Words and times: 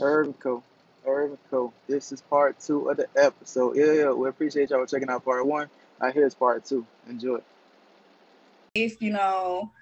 Urban 0.00 0.34
Co. 0.34 0.62
Urban 1.06 1.38
Co. 1.50 1.72
This 1.88 2.12
is 2.12 2.20
part 2.20 2.58
two 2.60 2.88
of 2.90 2.96
the 2.96 3.08
episode. 3.16 3.76
Yeah, 3.76 3.92
yeah, 3.92 4.10
we 4.12 4.28
appreciate 4.28 4.70
y'all 4.70 4.86
checking 4.86 5.08
out 5.10 5.24
part 5.24 5.46
one. 5.46 5.68
Now 6.00 6.10
here's 6.12 6.34
part 6.34 6.64
two. 6.64 6.86
Enjoy. 7.08 7.38
If 8.74 9.02
you 9.02 9.12
know, 9.12 9.72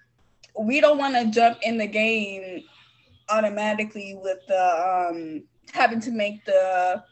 we 0.58 0.80
don't 0.80 0.98
want 0.98 1.14
to 1.14 1.26
jump 1.30 1.58
in 1.62 1.78
the 1.78 1.86
game 1.86 2.64
automatically 3.28 4.18
with 4.22 4.38
the 4.48 5.08
um 5.10 5.42
having 5.72 6.00
to 6.00 6.10
make 6.10 6.44
the 6.44 7.02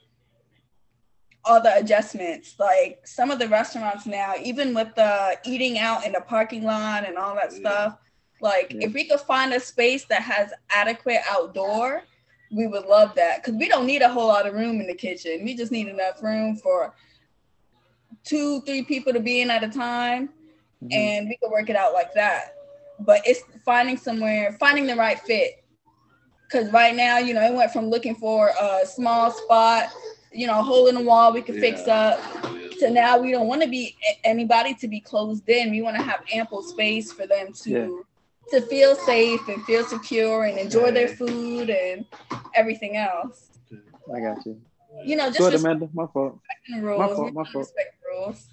all 1.44 1.60
the 1.62 1.76
adjustments. 1.76 2.56
Like 2.58 3.06
some 3.06 3.30
of 3.30 3.38
the 3.38 3.48
restaurants 3.48 4.06
now, 4.06 4.34
even 4.42 4.74
with 4.74 4.94
the 4.94 5.38
eating 5.44 5.78
out 5.78 6.04
in 6.06 6.12
the 6.12 6.20
parking 6.20 6.64
lot 6.64 7.04
and 7.06 7.16
all 7.16 7.34
that 7.36 7.52
Yeah. 7.52 7.58
stuff, 7.58 7.98
like 8.40 8.72
Yeah. 8.72 8.86
if 8.86 8.94
we 8.94 9.04
could 9.04 9.20
find 9.20 9.52
a 9.52 9.60
space 9.60 10.06
that 10.06 10.22
has 10.22 10.52
adequate 10.70 11.20
outdoor, 11.28 12.04
we 12.50 12.66
would 12.66 12.86
love 12.86 13.14
that 13.16 13.42
because 13.42 13.58
we 13.58 13.68
don't 13.68 13.86
need 13.86 14.02
a 14.02 14.08
whole 14.08 14.28
lot 14.28 14.46
of 14.46 14.54
room 14.54 14.80
in 14.80 14.86
the 14.86 14.94
kitchen. 14.94 15.44
We 15.44 15.54
just 15.54 15.72
need 15.72 15.88
enough 15.88 16.22
room 16.22 16.56
for 16.56 16.94
two, 18.24 18.60
three 18.62 18.82
people 18.82 19.12
to 19.12 19.20
be 19.20 19.40
in 19.40 19.50
at 19.50 19.64
a 19.64 19.68
time, 19.68 20.30
Mhm. 20.82 20.92
and 20.92 21.28
we 21.28 21.36
could 21.36 21.50
work 21.50 21.70
it 21.70 21.76
out 21.76 21.92
like 21.92 22.12
that. 22.14 22.54
But 23.00 23.26
it's 23.26 23.42
finding 23.64 23.96
somewhere, 23.96 24.56
finding 24.58 24.86
the 24.86 24.96
right 24.96 25.18
fit. 25.20 25.62
Because 26.44 26.70
right 26.72 26.94
now, 26.94 27.18
you 27.18 27.34
know, 27.34 27.42
it 27.42 27.52
went 27.52 27.72
from 27.72 27.90
looking 27.90 28.14
for 28.14 28.52
a 28.60 28.86
small 28.86 29.32
spot, 29.32 29.88
you 30.32 30.46
know, 30.46 30.60
a 30.60 30.62
hole 30.62 30.86
in 30.86 30.94
the 30.94 31.00
wall 31.02 31.32
we 31.32 31.42
could 31.42 31.56
fix 31.56 31.88
up, 31.88 32.20
to 32.78 32.90
now 32.90 33.18
we 33.18 33.32
don't 33.32 33.48
want 33.48 33.62
to 33.62 33.68
be 33.68 33.96
anybody 34.22 34.74
to 34.74 34.86
be 34.86 35.00
closed 35.00 35.48
in. 35.48 35.70
We 35.70 35.82
want 35.82 35.96
to 35.96 36.02
have 36.02 36.22
ample 36.32 36.62
space 36.62 37.12
for 37.12 37.26
them 37.26 37.52
to 37.64 37.70
Yeah. 37.70 37.88
To 38.50 38.60
feel 38.62 38.94
safe 38.94 39.46
and 39.48 39.64
feel 39.64 39.84
secure 39.84 40.44
and 40.44 40.58
enjoy 40.58 40.90
their 40.90 41.08
food 41.08 41.70
and 41.70 42.04
everything 42.54 42.96
else. 42.96 43.50
I 44.14 44.20
got 44.20 44.44
you. 44.46 44.60
You 45.04 45.16
know, 45.16 45.26
just 45.26 45.38
Go 45.38 45.48
ahead, 45.48 45.60
Amanda. 45.60 45.88
My 45.92 46.06
fault. 46.06 46.38
rules. 46.80 46.98
My 46.98 47.14
fault, 47.14 47.34
my 47.34 47.44
fault. 47.44 47.70
Rules. 48.08 48.48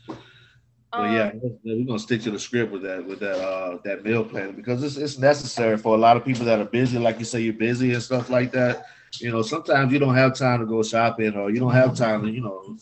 But 0.92 1.12
yeah, 1.12 1.32
we're 1.64 1.86
gonna 1.86 1.98
stick 1.98 2.22
to 2.24 2.32
the 2.32 2.38
script 2.38 2.72
with 2.72 2.84
that 2.84 3.04
with 3.04 3.20
that 3.22 3.40
uh 3.40 3.78
that 3.84 4.04
meal 4.04 4.24
plan 4.24 4.52
because 4.52 4.84
it's 4.84 4.96
it's 4.96 5.18
necessary 5.18 5.76
for 5.78 5.96
a 5.96 5.98
lot 5.98 6.18
of 6.18 6.26
people 6.26 6.46
that 6.46 6.60
are 6.60 6.66
busy, 6.66 7.00
like 7.00 7.18
you 7.18 7.26
say, 7.26 7.42
you're 7.42 7.54
busy 7.54 7.94
and 7.94 8.04
stuff 8.04 8.30
like 8.30 8.52
that. 8.52 8.86
You 9.20 9.32
know, 9.32 9.42
sometimes 9.42 9.92
you 9.92 9.98
don't 9.98 10.16
have 10.16 10.36
time 10.36 10.60
to 10.60 10.66
go 10.68 10.84
shopping 10.84 11.36
or 11.36 11.50
you 11.50 11.60
don't 11.60 11.72
have 11.72 11.96
time 11.96 12.24
to, 12.24 12.30
you 12.30 12.42
know, 12.42 12.78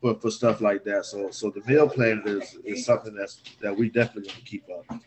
for, 0.00 0.14
for 0.20 0.30
stuff 0.30 0.60
like 0.60 0.84
that. 0.84 1.04
So 1.06 1.30
so 1.30 1.50
the 1.50 1.62
meal 1.70 1.88
plan 1.88 2.22
is 2.26 2.56
is 2.64 2.84
something 2.84 3.14
that's 3.14 3.42
that 3.60 3.76
we 3.76 3.88
definitely 3.90 4.30
gonna 4.30 4.44
keep 4.44 4.64
up. 4.70 5.00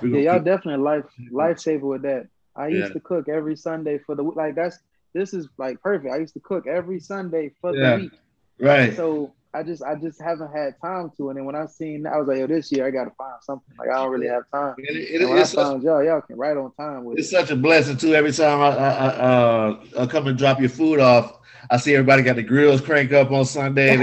We're 0.00 0.08
Yeah, 0.16 0.20
y'all 0.32 0.34
keep- 0.38 0.44
definitely 0.44 0.84
life 0.84 1.04
lifesaver 1.30 1.80
with 1.82 2.02
that. 2.02 2.26
I 2.56 2.68
used 2.68 2.88
Yeah. 2.88 2.92
to 2.94 3.00
cook 3.00 3.28
every 3.28 3.56
Sunday 3.56 3.98
for 3.98 4.14
the 4.14 4.22
like 4.22 4.54
that's 4.54 4.78
this 5.14 5.32
is 5.34 5.48
like 5.58 5.80
perfect. 5.82 6.12
I 6.12 6.18
used 6.18 6.34
to 6.34 6.40
cook 6.40 6.66
every 6.66 7.00
Sunday 7.00 7.52
for 7.60 7.74
Yeah. 7.76 7.96
the 7.96 8.02
week. 8.02 8.12
right. 8.60 8.94
So 8.96 9.34
I 9.54 9.62
just 9.62 9.82
I 9.82 9.94
just 9.96 10.20
haven't 10.20 10.50
had 10.50 10.74
time 10.80 11.10
to. 11.18 11.28
And 11.28 11.36
then 11.38 11.44
when 11.44 11.54
I 11.54 11.66
seen 11.66 12.02
that 12.04 12.14
I 12.14 12.18
was 12.18 12.26
like, 12.26 12.38
yo, 12.38 12.46
this 12.46 12.72
year 12.72 12.86
I 12.86 12.90
gotta 12.90 13.10
find 13.18 13.34
something. 13.42 13.74
Like 13.78 13.90
I 13.90 13.96
don't 13.96 14.10
really 14.10 14.26
have 14.28 14.44
time. 14.50 14.74
It- 14.78 14.96
it- 14.96 15.20
And 15.20 15.30
when 15.30 15.38
I 15.38 15.42
such, 15.44 15.62
found 15.62 15.82
y'all, 15.82 16.02
y'all 16.02 16.22
can 16.22 16.36
right 16.36 16.56
on 16.56 16.72
time 16.74 17.04
with 17.04 17.18
it's 17.18 17.28
it. 17.28 17.30
such 17.32 17.50
a 17.50 17.56
blessing 17.56 17.96
too. 17.98 18.14
Every 18.14 18.32
time 18.32 18.60
I, 18.60 18.68
I, 18.76 18.88
I, 18.90 19.08
uh, 19.08 19.84
I 20.00 20.06
come 20.06 20.26
and 20.26 20.38
drop 20.38 20.58
your 20.58 20.70
food 20.70 21.00
off, 21.00 21.38
I 21.70 21.76
see 21.76 21.94
everybody 21.94 22.22
got 22.22 22.36
the 22.36 22.42
grills 22.42 22.80
crank 22.80 23.12
up 23.12 23.30
on 23.30 23.44
Sunday. 23.44 23.96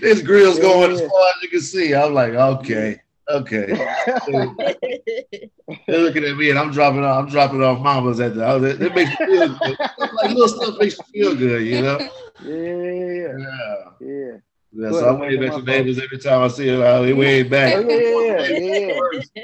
There's 0.00 0.22
grills 0.22 0.58
going 0.58 0.92
as 0.92 1.00
far 1.00 1.28
as 1.36 1.42
you 1.42 1.48
can 1.48 1.60
see. 1.60 1.94
I'm 1.94 2.12
like, 2.14 2.34
okay, 2.34 3.00
okay. 3.28 3.66
They're 5.86 5.98
looking 5.98 6.24
at 6.24 6.36
me 6.36 6.50
and 6.50 6.58
I'm 6.58 6.70
dropping 6.72 7.04
off, 7.04 7.24
I'm 7.24 7.30
dropping 7.30 7.62
off 7.62 7.80
mamas 7.80 8.20
at 8.20 8.34
the 8.34 8.64
it, 8.64 8.82
it 8.82 8.94
makes 8.94 9.10
you 9.18 9.26
feel 9.26 9.58
good. 9.58 9.78
Like 9.78 10.30
little 10.30 10.48
stuff 10.48 10.74
makes 10.78 10.98
you 10.98 11.04
feel 11.12 11.34
good, 11.36 11.66
you 11.66 11.82
know? 11.82 11.98
yeah, 12.44 12.54
yeah, 12.54 13.38
Yeah. 13.38 13.90
yeah. 14.00 14.36
Yeah, 14.76 14.90
so 14.90 15.08
I'm 15.08 15.20
waving 15.20 15.44
at 15.44 15.50
my 15.50 15.56
your 15.58 15.64
neighbors 15.64 16.00
every 16.00 16.18
time 16.18 16.42
I 16.42 16.48
see 16.48 16.66
them. 16.68 16.82
Uh, 16.82 17.00
they 17.02 17.12
wave 17.12 17.46
Oh, 17.46 17.50
back. 17.50 17.74
yeah, 17.88 18.48
yeah, 18.48 19.20
yeah. 19.36 19.42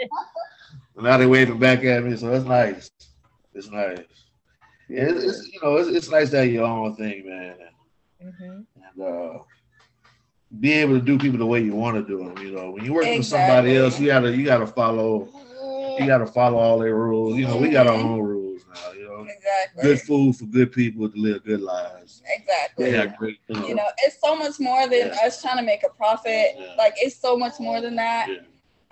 Now 0.96 1.16
they 1.19 1.26
waving 1.26 1.58
back 1.60 1.84
at 1.84 2.02
me, 2.02 2.16
so 2.16 2.30
that's 2.30 2.44
nice. 2.44 2.91
It's 3.54 3.70
nice. 3.70 4.00
Yeah. 4.90 5.02
It's, 5.10 5.24
it's 5.24 5.48
you 5.52 5.60
know, 5.62 5.76
it's, 5.76 5.88
it's 5.88 6.10
nice 6.10 6.30
to 6.30 6.38
have 6.38 6.50
your 6.50 6.64
own 6.66 6.96
thing, 6.96 7.26
man, 7.26 7.56
Mhm. 8.22 8.66
and 8.76 9.02
uh, 9.02 9.38
be 10.58 10.72
able 10.72 10.98
to 10.98 11.04
do 11.04 11.18
people 11.18 11.38
the 11.38 11.46
way 11.46 11.60
you 11.62 11.74
want 11.74 11.96
to 11.96 12.02
do 12.02 12.18
them. 12.24 12.44
You 12.44 12.52
know, 12.52 12.70
when 12.72 12.84
you 12.84 12.92
work 12.92 13.04
for 13.04 13.10
Exactly. 13.10 13.46
somebody 13.48 13.76
else, 13.76 14.00
you 14.00 14.06
gotta 14.06 14.36
you 14.36 14.44
gotta 14.44 14.66
follow 14.66 15.28
you 15.98 16.06
gotta 16.06 16.26
follow 16.26 16.58
all 16.58 16.78
their 16.78 16.94
rules. 16.94 17.36
You 17.36 17.46
know, 17.46 17.56
we 17.56 17.70
got 17.70 17.86
our 17.86 17.94
own 17.94 18.20
rules 18.20 18.62
now. 18.74 18.92
You 18.92 19.04
know, 19.04 19.26
Exactly. 19.28 19.82
good 19.82 20.00
food 20.00 20.36
for 20.36 20.44
good 20.46 20.72
people 20.72 21.08
to 21.10 21.16
live 21.18 21.44
good 21.44 21.60
lives. 21.60 22.22
Exactly. 22.36 22.92
Yeah. 22.92 23.06
Great. 23.18 23.38
You 23.48 23.54
know, 23.60 23.68
You 23.68 23.74
know, 23.76 23.86
it's 24.04 24.20
so 24.20 24.34
much 24.36 24.58
more 24.58 24.88
than 24.88 25.08
Yeah. 25.08 25.18
us 25.26 25.40
trying 25.42 25.58
to 25.58 25.62
make 25.62 25.82
a 25.84 25.90
profit. 25.90 26.54
Yeah. 26.58 26.74
Like 26.78 26.94
it's 26.96 27.16
so 27.16 27.36
much 27.36 27.60
more 27.60 27.80
than 27.80 27.96
that. 27.96 28.28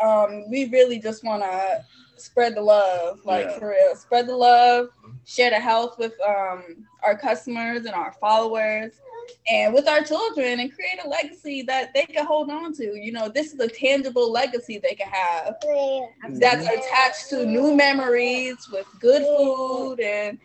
Um, 0.00 0.48
we 0.50 0.66
really 0.68 1.00
just 1.00 1.24
want 1.24 1.42
to 1.42 1.84
spread 2.20 2.54
the 2.54 2.60
love, 2.62 3.20
like 3.24 3.46
Yeah. 3.46 3.58
for 3.58 3.68
real, 3.70 3.96
spread 3.96 4.26
the 4.26 4.36
love, 4.36 4.88
share 5.24 5.50
the 5.50 5.60
health 5.60 5.98
with 5.98 6.14
um 6.26 6.86
our 7.04 7.16
customers 7.16 7.84
and 7.86 7.94
our 7.94 8.12
followers, 8.20 8.92
and 9.50 9.72
with 9.74 9.88
our 9.88 10.02
children, 10.02 10.60
and 10.60 10.72
create 10.74 10.98
a 11.04 11.08
legacy 11.08 11.62
that 11.62 11.92
they 11.94 12.04
can 12.04 12.26
hold 12.26 12.50
on 12.50 12.72
to. 12.74 12.98
You 12.98 13.12
know, 13.12 13.28
this 13.28 13.52
is 13.52 13.60
a 13.60 13.68
tangible 13.68 14.30
legacy 14.30 14.78
they 14.78 14.94
can 14.94 15.08
have 15.08 15.56
that's 16.40 16.66
attached 16.66 17.28
to 17.30 17.46
new 17.46 17.74
memories 17.74 18.56
with 18.72 18.86
good 19.00 19.22
food 19.22 20.00
and 20.00 20.38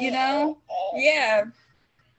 you 0.00 0.10
know, 0.10 0.58
yeah. 0.94 1.44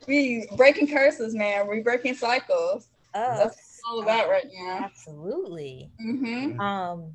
We 0.08 0.48
breaking 0.58 0.90
curses, 0.90 1.34
man. 1.34 1.68
We 1.70 1.82
breaking 1.82 2.16
cycles. 2.16 2.90
Oh, 3.16 3.38
That's 3.38 3.82
all 3.88 4.02
about 4.02 4.28
right 4.30 4.46
now. 4.54 4.80
absolutely. 4.84 5.90
Mm-hmm. 6.06 6.60
Um, 6.60 7.14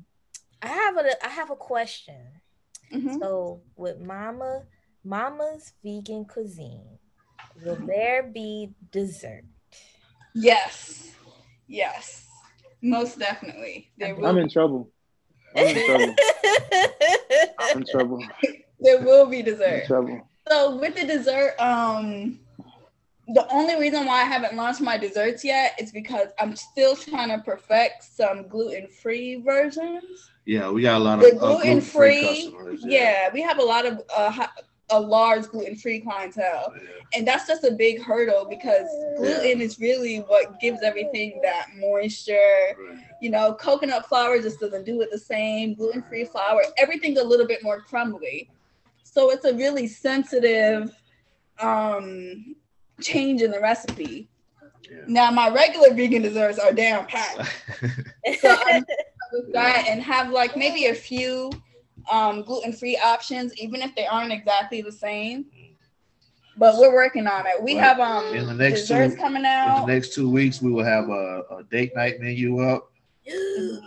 I 0.61 0.67
have 0.67 0.97
a 0.97 1.25
I 1.25 1.29
have 1.29 1.49
a 1.51 1.55
question. 1.55 2.21
mm-hmm. 2.93 3.19
So 3.19 3.61
with 3.75 3.99
Mama 3.99 4.63
Mama's 5.03 5.73
vegan 5.83 6.25
cuisine, 6.25 6.99
will 7.63 7.77
there 7.85 8.23
be 8.23 8.73
dessert? 8.91 9.45
Yes. 10.35 11.13
Yes. 11.67 12.27
Most 12.81 13.19
definitely. 13.19 13.91
There 13.97 14.15
will, 14.15 14.25
I'm 14.25 14.37
in 14.37 14.49
trouble. 14.49 14.89
I'm 15.55 15.67
in 15.67 15.85
trouble. 15.85 16.15
I'm 17.59 17.77
in 17.77 17.85
trouble. 17.85 18.25
there 18.79 19.01
will 19.01 19.25
be 19.25 19.39
I'm 19.39 19.47
in 19.47 19.53
dessert. 19.53 19.85
trouble. 19.87 20.29
So 20.49 20.77
with 20.77 20.95
the 20.95 21.05
dessert, 21.05 21.59
um 21.59 22.39
the 23.33 23.47
only 23.51 23.79
reason 23.79 24.05
why 24.05 24.21
I 24.21 24.25
haven't 24.25 24.55
launched 24.55 24.81
my 24.81 24.97
desserts 24.97 25.43
yet 25.43 25.75
is 25.79 25.91
because 25.91 26.29
I'm 26.39 26.55
still 26.55 26.95
trying 26.95 27.29
to 27.29 27.39
perfect 27.39 28.03
some 28.03 28.47
gluten-free 28.47 29.41
versions. 29.41 30.03
Yeah, 30.45 30.69
we 30.71 30.81
got 30.81 30.99
a 30.99 31.03
lot 31.03 31.19
of 31.19 31.25
The 31.25 31.35
uh, 31.37 31.39
gluten-free, 31.39 32.27
customers. 32.51 32.81
Yeah, 32.83 33.29
we 33.33 33.41
have 33.41 33.59
a 33.59 33.63
lot 33.63 33.85
of 33.85 34.01
uh, 34.15 34.47
a 34.91 34.99
large 34.99 35.43
gluten-free 35.49 35.99
clientele. 35.99 36.73
Yeah. 36.75 36.81
and 37.13 37.27
that's 37.27 37.45
just 37.45 37.63
a 37.63 37.71
big 37.71 38.01
hurdle 38.01 38.47
because 38.49 38.87
gluten 39.17 39.61
is 39.61 39.79
really 39.79 40.17
what 40.21 40.59
gives 40.59 40.81
everything 40.81 41.39
that 41.43 41.67
moisture 41.77 42.35
Right. 42.79 42.97
you 43.21 43.29
know 43.29 43.53
coconut 43.53 44.07
flour 44.07 44.41
just 44.41 44.59
doesn't 44.59 44.85
do 44.85 45.01
it 45.01 45.09
the 45.11 45.19
same 45.19 45.75
gluten-free 45.75 46.25
flour 46.25 46.63
everything's 46.79 47.19
a 47.19 47.23
little 47.23 47.45
bit 47.45 47.61
more 47.61 47.81
crumbly 47.81 48.49
so 49.03 49.29
it's 49.29 49.45
a 49.45 49.53
really 49.53 49.85
sensitive 49.87 50.91
um 51.59 52.55
change 53.01 53.41
in 53.41 53.51
the 53.51 53.59
recipe 53.59 54.29
Yeah. 54.89 54.97
now 55.07 55.31
my 55.31 55.49
regular 55.49 55.93
vegan 55.93 56.21
desserts 56.21 56.59
are 56.59 56.71
down 56.73 57.05
pat 57.07 57.35
so 58.41 58.55
I'm 58.67 58.83
with 59.31 59.53
that 59.53 59.85
and 59.87 60.01
have 60.01 60.31
like 60.31 60.55
maybe 60.57 60.87
a 60.87 60.95
few 60.95 61.51
um, 62.11 62.41
gluten-free 62.41 62.97
options, 62.97 63.55
even 63.57 63.81
if 63.83 63.93
they 63.93 64.07
aren't 64.07 64.31
exactly 64.31 64.81
the 64.81 64.91
same. 64.91 65.45
But 66.57 66.77
we're 66.79 66.91
working 66.93 67.27
on 67.27 67.45
it. 67.45 67.61
We 67.61 67.75
Right. 67.75 67.83
have 67.83 67.99
um 67.99 68.33
In 68.35 68.47
the 68.47 68.53
next 68.55 68.81
desserts 68.81 69.13
two- 69.13 69.21
coming 69.21 69.45
In 69.45 69.75
the 69.81 69.85
next 69.85 70.13
two 70.15 70.27
weeks, 70.29 70.59
we 70.61 70.71
will 70.71 70.83
have 70.83 71.07
a, 71.09 71.43
a 71.59 71.63
date 71.69 71.91
night 71.95 72.19
menu 72.19 72.61
up, 72.61 72.89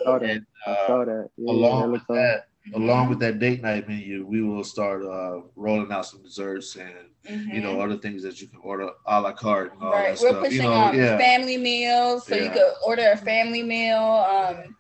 Saw 0.05 0.19
that. 0.21 0.31
and 0.31 0.47
I 0.67 0.71
uh, 0.71 0.87
saw 0.87 1.05
that. 1.05 1.31
Yeah, 1.37 1.47
that 1.47 1.51
along 1.53 1.91
with 1.91 2.03
looks 2.09 2.43
awesome. 2.69 2.73
that, 2.73 2.79
along 2.79 3.09
with 3.09 3.19
that 3.21 3.39
date 3.39 3.63
night 3.63 3.89
menu, 3.89 4.25
we 4.27 4.43
will 4.43 4.65
start 4.65 5.03
uh, 5.05 5.41
rolling 5.57 5.91
out 5.93 6.07
some 6.07 6.23
desserts 6.23 6.77
and 6.77 6.93
Mhm. 7.29 7.55
you 7.55 7.61
know 7.61 7.81
other 7.81 7.97
things 7.99 8.21
that 8.25 8.41
you 8.41 8.49
can 8.49 8.59
order 8.65 8.91
a 9.07 9.21
la 9.21 9.33
carte 9.33 9.73
and 9.75 9.83
all 9.83 9.93
right. 9.93 10.17
that 10.17 10.21
We're 10.23 10.31
stuff. 10.31 10.43
pushing 10.45 10.57
You 10.57 10.63
know, 10.69 10.73
on 10.73 10.97
yeah, 10.99 11.17
family 11.19 11.57
meals, 11.57 12.27
so 12.27 12.35
you 12.35 12.51
could 12.51 12.73
order 12.85 13.11
a 13.13 13.17
family 13.17 13.63
meal. 13.63 13.99
Um, 13.99 14.77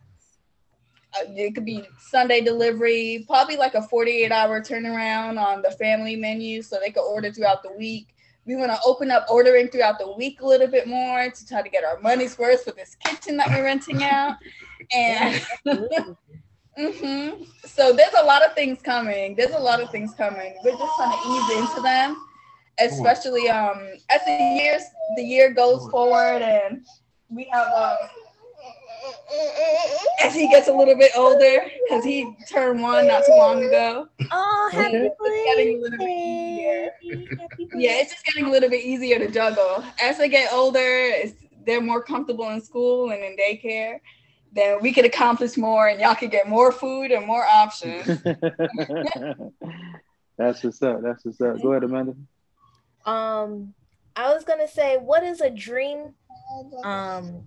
uh, 1.14 1.25
it 1.37 1.55
could 1.55 1.64
be 1.64 1.84
Sunday 2.00 2.40
delivery, 2.40 3.25
probably 3.29 3.56
like 3.56 3.75
a 3.75 3.82
48 3.82 4.32
hour 4.32 4.61
turnaround 4.61 5.38
on 5.40 5.62
the 5.62 5.70
family 5.73 6.17
menu, 6.17 6.62
so 6.62 6.81
they 6.81 6.90
could 6.90 7.06
order 7.06 7.31
throughout 7.31 7.62
the 7.62 7.70
week. 7.79 8.08
We 8.44 8.56
want 8.56 8.73
to 8.73 8.79
open 8.84 9.12
up 9.12 9.26
ordering 9.31 9.69
throughout 9.69 10.00
the 10.00 10.11
week 10.14 10.40
a 10.40 10.46
little 10.46 10.67
bit 10.67 10.88
more 10.88 11.31
to 11.31 11.46
try 11.46 11.62
to 11.62 11.69
get 11.69 11.84
our 11.84 12.00
money's 12.00 12.37
worth 12.38 12.64
for 12.64 12.73
this 12.73 12.96
kitchen 13.05 13.37
that 13.37 13.50
we're 13.50 13.62
renting 13.62 14.02
out. 14.02 14.34
And 14.93 15.40
hmm 16.76 17.30
So 17.64 17.92
there's 17.92 18.14
a 18.20 18.24
lot 18.24 18.44
of 18.44 18.54
things 18.54 18.80
coming. 18.82 19.34
There's 19.36 19.52
a 19.54 19.58
lot 19.58 19.80
of 19.82 19.90
things 19.90 20.14
coming. 20.14 20.54
We're 20.64 20.76
just 20.76 20.92
trying 20.96 21.12
to 21.12 21.28
ease 21.28 21.58
into 21.58 21.80
them, 21.82 22.16
especially 22.80 23.48
um 23.48 23.78
as 24.10 24.20
the 24.26 24.32
years 24.32 24.82
the 25.16 25.22
year 25.22 25.52
goes 25.52 25.86
forward 25.88 26.42
and 26.42 26.84
we 27.28 27.44
have 27.52 27.69
um 27.74 27.96
as 30.22 30.34
he 30.34 30.48
gets 30.48 30.69
a 30.69 30.72
little 30.72 30.96
bit 30.96 31.12
older 31.16 31.64
because 31.88 32.04
he 32.04 32.34
turned 32.48 32.80
one 32.82 33.06
not 33.06 33.24
too 33.26 33.32
long 33.32 33.62
ago. 33.64 34.08
Oh, 34.30 34.70
happy. 34.72 34.96
It's 34.96 35.46
getting 35.46 35.76
a 35.78 35.80
little 35.82 35.98
bit 35.98 36.08
easier. 36.08 36.90
birthday. 37.00 37.66
Yeah, 37.74 37.92
it's 38.00 38.12
just 38.12 38.24
getting 38.26 38.46
a 38.46 38.50
little 38.50 38.69
bit 38.70 38.84
easier 38.84 39.19
to 39.19 39.28
juggle. 39.30 39.82
As 40.00 40.19
they 40.19 40.28
get 40.28 40.52
older, 40.52 40.78
it's, 40.80 41.34
they're 41.66 41.80
more 41.80 42.02
comfortable 42.02 42.48
in 42.50 42.60
school 42.60 43.10
and 43.10 43.22
in 43.22 43.36
daycare. 43.36 43.98
Then 44.54 44.82
we 44.82 44.93
could 44.93 45.06
accomplish 45.06 45.56
more, 45.56 45.88
and 45.88 45.99
y'all 46.00 46.14
could 46.14 46.31
get 46.31 46.46
more 46.46 46.70
food 46.72 47.10
and 47.10 47.26
more 47.26 47.44
options. 47.46 48.06
That's 50.37 50.62
what's 50.62 50.82
up. 50.82 51.02
That's 51.02 51.25
what's 51.25 51.40
up. 51.40 51.62
Go 51.62 51.72
ahead, 51.72 51.84
Amanda. 51.84 52.14
Um, 53.06 53.72
I 54.14 54.32
was 54.32 54.44
gonna 54.44 54.69
say, 54.69 54.99
what 54.99 55.22
is 55.22 55.40
a 55.40 55.49
dream? 55.49 56.14
Um, 56.84 57.44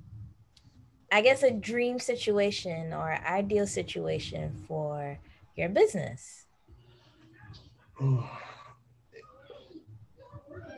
I 1.11 1.21
guess 1.21 1.43
a 1.43 1.51
dream 1.51 1.99
situation 1.99 2.91
or 2.91 3.19
ideal 3.27 3.67
situation 3.67 4.51
for 4.67 5.19
your 5.55 5.69
business. 5.69 6.45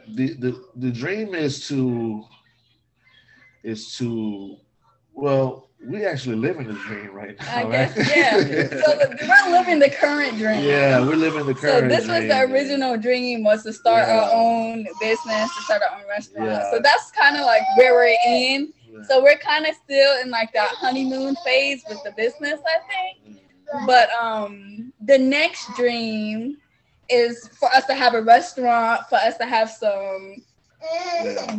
the 0.09 0.33
the 0.33 0.63
the 0.75 0.91
dream 0.91 1.33
is 1.35 1.67
to 1.67 2.23
is 3.63 3.95
to 3.97 4.57
well 5.13 5.66
we 5.85 6.05
actually 6.05 6.35
live 6.35 6.57
in 6.57 6.67
the 6.67 6.73
dream 6.73 7.11
right 7.13 7.37
now 7.39 7.55
I 7.55 7.63
right? 7.63 7.95
guess, 7.95 8.15
yeah. 8.15 8.33
So 8.83 8.97
the, 8.97 9.17
we're 9.29 9.51
living 9.57 9.79
the 9.79 9.89
current 9.89 10.37
dream. 10.37 10.63
yeah 10.63 10.99
we're 10.99 11.15
living 11.15 11.45
the 11.45 11.53
current. 11.53 11.91
So 11.91 11.95
this 11.95 12.07
was 12.07 12.27
the 12.27 12.39
original 12.51 12.97
dream 12.97 13.43
was 13.43 13.63
to 13.63 13.73
start 13.73 14.09
our 14.09 14.29
own 14.33 14.87
business, 14.99 15.55
to 15.55 15.61
start 15.63 15.81
our 15.89 15.99
own 15.99 16.07
restaurant. 16.09 16.49
Yeah. 16.49 16.71
So 16.71 16.79
that's 16.81 17.11
kind 17.11 17.37
of 17.37 17.45
like 17.45 17.61
where 17.77 17.93
we're 17.93 18.17
in. 18.25 18.73
Yeah. 18.91 19.03
So 19.07 19.21
we're 19.21 19.37
kind 19.37 19.65
of 19.67 19.75
still 19.75 20.21
in 20.21 20.31
like 20.31 20.51
that 20.53 20.69
honeymoon 20.69 21.35
phase 21.45 21.83
with 21.87 22.03
the 22.03 22.11
business, 22.17 22.59
I 22.65 22.79
think. 23.23 23.41
But 23.85 24.09
um 24.13 24.91
the 25.01 25.17
next 25.17 25.67
dream 25.75 26.57
is 27.09 27.47
for 27.59 27.69
us 27.73 27.85
to 27.85 27.93
have 27.93 28.15
a 28.15 28.21
restaurant, 28.21 29.01
for 29.09 29.15
us 29.15 29.37
to 29.37 29.45
have 29.45 29.69
some 29.69 30.35
Yeah. 30.37 30.43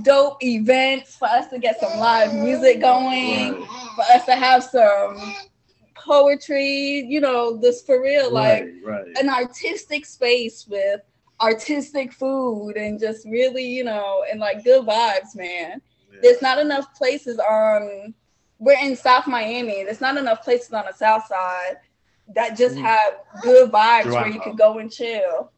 Dope 0.02 0.42
events, 0.42 1.16
for 1.16 1.28
us 1.28 1.48
to 1.48 1.58
get 1.58 1.80
some 1.80 1.98
live 1.98 2.34
music 2.34 2.80
going, 2.80 3.52
Right. 3.54 3.68
for 3.96 4.02
us 4.14 4.24
to 4.26 4.32
have 4.36 4.62
some 4.64 5.34
poetry, 5.94 7.04
you 7.08 7.20
know, 7.20 7.56
this 7.56 7.82
for 7.82 8.00
real, 8.00 8.30
like 8.32 8.64
right, 8.84 9.04
right. 9.06 9.18
an 9.18 9.28
artistic 9.28 10.06
space 10.06 10.66
with 10.68 11.00
artistic 11.40 12.12
food 12.12 12.76
and 12.76 12.98
just 12.98 13.26
really, 13.26 13.64
you 13.64 13.84
know, 13.84 14.24
and 14.30 14.40
like 14.40 14.64
good 14.64 14.84
vibes, 14.86 15.34
man. 15.36 15.80
Yeah. 16.12 16.18
There's 16.22 16.42
not 16.42 16.58
enough 16.58 16.94
places 16.96 17.38
on 17.38 18.14
we're 18.60 18.78
in 18.78 18.96
South 18.96 19.28
Miami. 19.28 19.84
There's 19.84 20.00
not 20.00 20.16
enough 20.16 20.42
places 20.42 20.72
on 20.72 20.84
the 20.86 20.92
south 20.92 21.26
side 21.26 21.76
that 22.34 22.56
just 22.56 22.74
Mhm. 22.76 22.82
have 22.82 23.14
good 23.42 23.70
vibes 23.70 24.06
where 24.06 24.26
you 24.26 24.32
Toronto. 24.34 24.40
can 24.42 24.56
go 24.56 24.78
and 24.78 24.90
chill. 24.92 25.52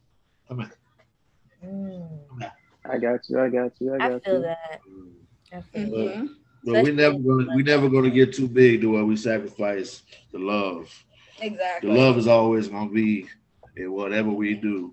Mm, 1.64 1.99
I 2.84 2.98
got 2.98 3.28
you. 3.28 3.40
I 3.40 3.48
got 3.48 3.72
you. 3.80 3.92
I 3.92 3.96
I 3.96 4.08
got 4.10 4.24
feel 4.24 4.34
you. 4.36 4.42
that. 4.42 4.80
I 5.52 5.60
feel 5.60 5.90
that. 5.90 6.16
Mhm. 6.16 6.28
but 6.64 6.84
we 6.84 6.92
never 6.92 7.18
gonna 7.18 7.54
we 7.54 7.62
never 7.62 7.88
gonna 7.88 8.10
get 8.10 8.32
too 8.34 8.48
big 8.48 8.80
to 8.82 8.90
where 8.92 9.04
we 9.04 9.16
sacrifice 9.16 10.02
the 10.32 10.38
love 10.38 11.04
Exactly. 11.40 11.90
the 11.90 11.98
love 11.98 12.18
is 12.18 12.26
always 12.26 12.68
going 12.68 12.88
to 12.88 12.94
be 12.94 13.26
in 13.76 13.92
whatever 13.92 14.30
we 14.30 14.54
do 14.54 14.92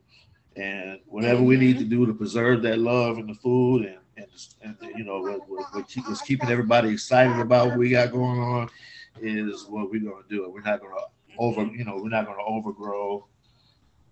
and 0.56 1.00
whatever 1.08 1.42
we 1.44 1.58
need 1.58 1.78
to 1.78 1.84
do 1.84 2.06
to 2.06 2.14
preserve 2.14 2.62
that 2.64 2.80
love 2.80 3.18
and 3.18 3.30
the 3.30 3.34
food 3.36 3.86
and, 3.86 3.98
and, 4.64 4.76
and 4.82 4.98
you 4.98 5.04
know 5.04 5.20
what, 5.20 5.48
what, 5.50 5.66
what 5.76 5.88
keep, 5.90 6.08
what's 6.08 6.22
keeping 6.22 6.50
everybody 6.50 6.90
excited 6.90 7.38
about 7.40 7.68
what 7.68 7.78
we 7.78 7.90
got 7.90 8.12
going 8.12 8.40
on 8.40 8.70
is 9.22 9.66
what 9.68 9.92
we're 9.92 10.00
going 10.02 10.24
to 10.24 10.30
do 10.30 10.50
we're 10.50 10.62
not 10.62 10.80
going 10.80 10.94
to 10.94 11.02
over 11.38 11.64
you 11.66 11.84
know 11.84 11.98
we're 12.02 12.10
not 12.10 12.26
going 12.26 12.38
to 12.38 12.44
overgrow 12.46 13.28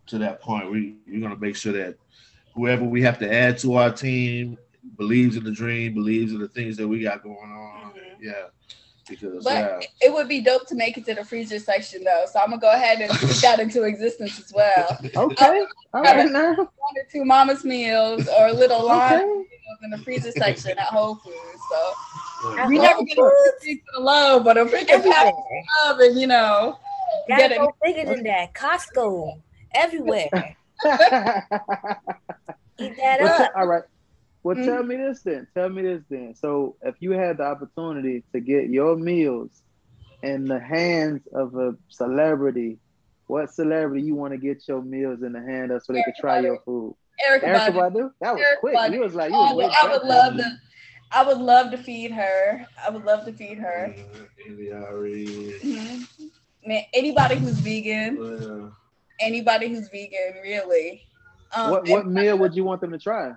to 0.08 0.18
that 0.18 0.42
point 0.42 0.70
we, 0.70 0.98
we're 1.08 1.22
going 1.22 1.34
to 1.34 1.40
make 1.40 1.56
sure 1.56 1.72
that 1.74 1.96
whoever 2.56 2.84
we 2.84 3.02
have 3.02 3.20
to 3.20 3.32
add 3.32 3.58
to 3.60 3.76
our 3.76 3.92
team 3.92 4.58
believes 4.98 5.36
in 5.36 5.44
the 5.44 5.52
dream 5.52 5.94
believes 5.94 6.32
in 6.32 6.40
the 6.40 6.48
things 6.50 6.78
that 6.78 6.88
we 6.88 7.02
got 7.02 7.22
going 7.24 7.36
on 7.52 7.92
Mhm. 7.92 8.16
yeah 8.22 8.32
because 9.08 9.44
But 9.44 9.54
yeah 9.54 9.80
it 10.02 10.14
would 10.14 10.28
be 10.28 10.42
dope 10.42 10.68
to 10.68 10.76
make 10.76 10.98
it 10.98 11.06
to 11.06 11.14
the 11.14 11.24
freezer 11.24 11.60
section 11.60 12.04
though. 12.04 12.26
So 12.32 12.40
I'm 12.40 12.50
gonna 12.50 12.62
go 12.62 12.72
ahead 12.72 13.02
and 13.02 13.12
put 13.12 13.36
that 13.42 13.60
into 13.60 13.84
existence 13.84 14.40
as 14.40 14.52
well. 14.54 14.98
Okay. 15.16 15.66
All 15.94 16.02
right 16.02 16.30
now. 16.32 16.54
One 16.56 16.68
or 16.98 17.06
two 17.12 17.24
mama's 17.26 17.64
meals 17.64 18.28
or 18.28 18.48
a 18.48 18.54
little 18.54 18.86
line 18.86 19.14
Okay. 19.14 19.26
meals 19.26 19.80
in 19.84 19.90
the 19.92 19.98
freezer 20.00 20.32
section 20.32 20.72
at 20.78 20.88
Whole 20.88 21.16
Foods. 21.16 21.62
So 21.72 21.94
yeah. 22.56 22.68
we 22.68 22.78
never 22.80 23.04
get 23.04 23.18
a 23.18 23.32
piece 23.62 23.80
of 23.90 23.96
the 23.96 24.02
love, 24.02 24.44
but 24.44 24.58
if 24.58 24.72
we 24.72 24.80
can 24.86 25.02
pass 25.04 25.28
Everywhere. 25.28 25.64
love 25.84 26.00
and 26.00 26.20
you 26.20 26.28
know 26.28 26.80
Gotta 27.28 27.42
get 27.42 27.52
it. 27.52 27.58
go 27.60 27.76
bigger 27.84 28.06
than 28.06 28.24
that. 28.24 28.54
Costco, 28.54 29.40
everywhere. 29.74 30.30
Eat 32.80 32.98
that 32.98 33.20
Well, 33.22 33.30
up. 33.30 33.38
te- 33.54 33.60
all 33.60 33.68
right. 33.68 33.84
Well, 34.44 34.56
Mm. 34.56 34.66
tell 34.66 34.84
me 34.84 34.96
this 34.98 35.22
then. 35.24 35.48
Tell 35.56 35.70
me 35.70 35.82
this 35.82 36.04
then. 36.10 36.36
So, 36.36 36.76
if 36.82 36.96
you 37.00 37.12
had 37.12 37.38
the 37.38 37.44
opportunity 37.44 38.24
to 38.34 38.40
get 38.42 38.70
your 38.70 38.96
meals 38.96 39.64
in 40.22 40.46
the 40.46 40.60
hands 40.60 41.28
of 41.34 41.56
a 41.56 41.76
celebrity, 41.90 42.80
what 43.28 43.52
celebrity 43.54 44.04
you 44.06 44.16
want 44.16 44.34
to 44.34 44.38
get 44.38 44.68
your 44.68 44.82
meals 44.84 45.24
in 45.24 45.34
the 45.34 45.42
hand 45.42 45.72
of 45.72 45.82
so 45.84 45.94
they 45.94 46.04
could 46.04 46.16
try 46.20 46.40
your 46.40 46.60
food? 46.66 46.96
Erykah 47.28 47.42
Erykah 47.42 47.72
Badu. 47.74 47.94
Badu. 47.94 48.12
That 48.22 48.36
was 48.36 48.44
Erykah 48.46 48.60
quick. 48.60 48.76
Badu. 48.76 48.94
You 48.94 49.00
was 49.00 49.16
like, 49.16 49.32
you 49.32 49.38
was 49.38 49.52
Oh, 49.52 49.56
way 49.56 49.70
I 49.82 49.88
would 49.92 50.04
love 50.04 50.38
to. 50.38 50.58
I 51.12 51.24
would 51.24 51.38
love 51.38 51.72
to 51.72 51.78
feed 51.78 52.12
her. 52.12 52.68
I 52.86 52.90
would 52.90 53.06
love 53.06 53.26
to 53.26 53.34
feed 53.34 53.58
her. 53.58 53.96
Eliari. 54.48 55.60
Mhm. 55.62 56.08
Man, 56.66 56.84
anybody 56.94 57.38
who's 57.38 57.60
vegan, 57.60 58.18
Uh, 58.18 58.70
anybody 59.20 59.70
who's 59.70 59.90
vegan, 59.90 60.42
really. 60.44 61.04
Um, 61.56 61.70
What 61.72 61.88
what 61.88 62.08
meal 62.08 62.38
would 62.38 62.56
you 62.56 62.64
want 62.64 62.82
them 62.82 62.92
to 62.92 62.98
try? 63.00 63.32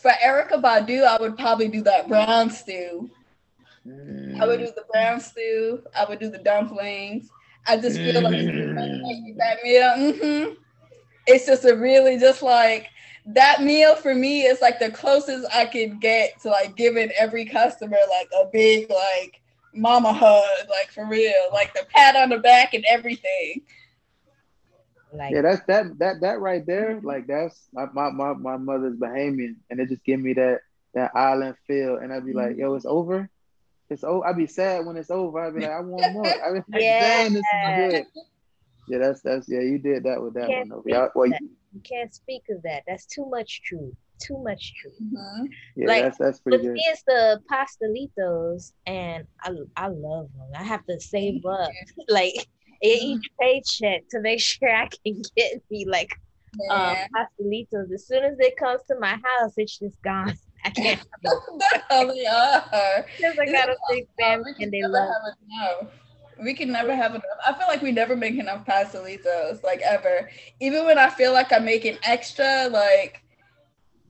for 0.00 0.10
Erykah 0.24 0.62
Badu, 0.62 1.04
I 1.04 1.20
would 1.20 1.36
probably 1.36 1.68
do 1.68 1.82
that 1.82 2.08
brown 2.08 2.50
stew. 2.50 3.10
I 4.40 4.46
would 4.46 4.60
do 4.60 4.66
the 4.74 4.84
brown 4.90 5.20
stew. 5.20 5.82
I 5.98 6.04
would 6.06 6.18
do 6.18 6.30
the 6.30 6.38
dumplings. 6.38 7.28
I 7.66 7.76
just 7.76 7.98
feel 7.98 8.22
like 8.22 8.32
Mm. 8.34 9.36
that 9.36 9.58
meal. 9.62 10.12
hmm 10.14 10.54
It's 11.26 11.46
just 11.46 11.64
a 11.64 11.74
really 11.76 12.18
just 12.18 12.42
like 12.42 12.86
that 13.26 13.62
meal 13.62 13.94
for 13.94 14.14
me 14.14 14.42
is 14.42 14.60
like 14.62 14.78
the 14.78 14.90
closest 14.90 15.46
I 15.54 15.66
could 15.66 16.00
get 16.00 16.40
to 16.42 16.48
like 16.48 16.76
giving 16.76 17.10
every 17.18 17.44
customer 17.44 17.98
like 18.08 18.28
a 18.40 18.46
big 18.50 18.88
like 18.90 19.40
mama 19.74 20.12
hug, 20.12 20.68
like 20.70 20.90
for 20.90 21.06
real, 21.06 21.48
like 21.52 21.74
the 21.74 21.84
pat 21.94 22.16
on 22.16 22.30
the 22.30 22.38
back 22.38 22.72
and 22.74 22.84
everything. 22.88 23.62
Like 25.12 25.34
Yeah, 25.34 25.42
that's 25.42 25.62
that 25.66 25.98
that 25.98 26.20
that 26.20 26.40
right 26.40 26.64
there. 26.64 27.00
Like 27.02 27.26
that's 27.26 27.68
my 27.72 27.86
my 27.92 28.10
my, 28.10 28.32
my 28.34 28.56
mother's 28.56 28.96
Bahamian, 28.96 29.56
and 29.70 29.80
it 29.80 29.88
just 29.88 30.04
give 30.04 30.20
me 30.20 30.34
that 30.34 30.60
that 30.94 31.12
island 31.14 31.56
feel, 31.66 31.96
and 31.96 32.12
I'd 32.12 32.26
be 32.26 32.32
like, 32.32 32.56
yo, 32.56 32.74
it's 32.74 32.86
over. 32.86 33.28
It's 33.88 34.04
over. 34.04 34.26
I'd 34.26 34.36
be 34.36 34.46
sad 34.46 34.86
when 34.86 34.96
it's 34.96 35.10
over. 35.10 35.40
I'd 35.40 35.54
be 35.54 35.62
like, 35.62 35.70
I 35.70 35.80
want 35.80 36.12
more. 36.12 36.26
I'd 36.26 36.64
be 36.66 36.72
like, 36.72 36.82
Yeah. 36.82 37.00
damn, 37.00 37.32
this 37.32 37.42
is 37.42 37.92
good. 37.92 38.06
Yeah, 38.88 38.98
that's 38.98 39.20
that's 39.22 39.48
yeah. 39.48 39.60
You 39.60 39.78
did 39.78 40.04
that 40.04 40.22
with 40.22 40.34
that 40.34 40.48
Yeah, 40.48 40.58
one. 40.60 40.68
Though. 40.68 40.82
Yeah, 40.86 41.08
well, 41.14 41.30
that. 41.30 41.40
you 41.72 41.80
can't 41.82 42.12
speak 42.12 42.42
of 42.50 42.62
that. 42.62 42.82
That's 42.86 43.06
too 43.06 43.26
much 43.26 43.62
truth. 43.62 43.94
Too 44.18 44.38
much 44.38 44.74
truth. 44.74 44.94
Mhm. 45.00 45.48
yeah, 45.76 45.86
like, 45.86 46.02
that's 46.04 46.18
that's 46.18 46.40
pretty 46.40 46.58
good. 46.62 46.72
me, 46.72 46.84
it's 46.88 47.02
the 47.04 47.40
pastelitos, 47.50 48.72
and 48.86 49.26
I 49.42 49.50
I 49.76 49.86
love 49.86 50.28
them. 50.36 50.50
I 50.54 50.62
have 50.64 50.84
to 50.86 51.00
save 51.00 51.44
up 51.46 51.70
like 52.08 52.34
each 52.82 53.28
paycheck 53.40 54.02
to 54.10 54.20
make 54.20 54.40
sure 54.50 54.70
I 54.74 54.88
can 54.88 55.22
get 55.36 55.62
me 55.70 55.86
like 55.88 56.10
um, 56.70 56.96
Man. 56.96 57.08
pastelitos. 57.14 57.92
As 57.92 58.06
soon 58.06 58.24
as 58.24 58.38
it 58.38 58.56
comes 58.56 58.82
to 58.88 58.96
my 58.98 59.14
house, 59.14 59.52
it's 59.56 59.78
just 59.78 60.00
gone. 60.02 60.34
I 60.64 60.70
can't 60.70 61.00
they 61.90 62.26
are. 62.26 63.06
because 63.18 63.36
I 63.40 63.46
got 63.46 63.68
a 63.68 63.76
big 63.88 64.06
family 64.20 64.52
We 64.58 64.64
and 64.64 64.70
can 64.70 64.70
they 64.72 64.82
never 64.82 64.92
love. 64.92 65.08
have 65.08 65.22
enough. 65.82 65.92
We 66.42 66.54
can 66.54 66.72
never 66.72 66.94
have 66.94 67.10
enough. 67.12 67.24
I 67.46 67.52
feel 67.52 67.66
like 67.68 67.82
we 67.82 67.92
never 67.92 68.16
make 68.16 68.34
enough 68.38 68.64
pastelitos, 68.64 69.62
like 69.62 69.80
ever. 69.82 70.30
Even 70.60 70.86
when 70.86 70.98
I 70.98 71.10
feel 71.10 71.32
like 71.32 71.52
I'm 71.52 71.64
making 71.64 71.98
extra, 72.02 72.68
like 72.70 73.22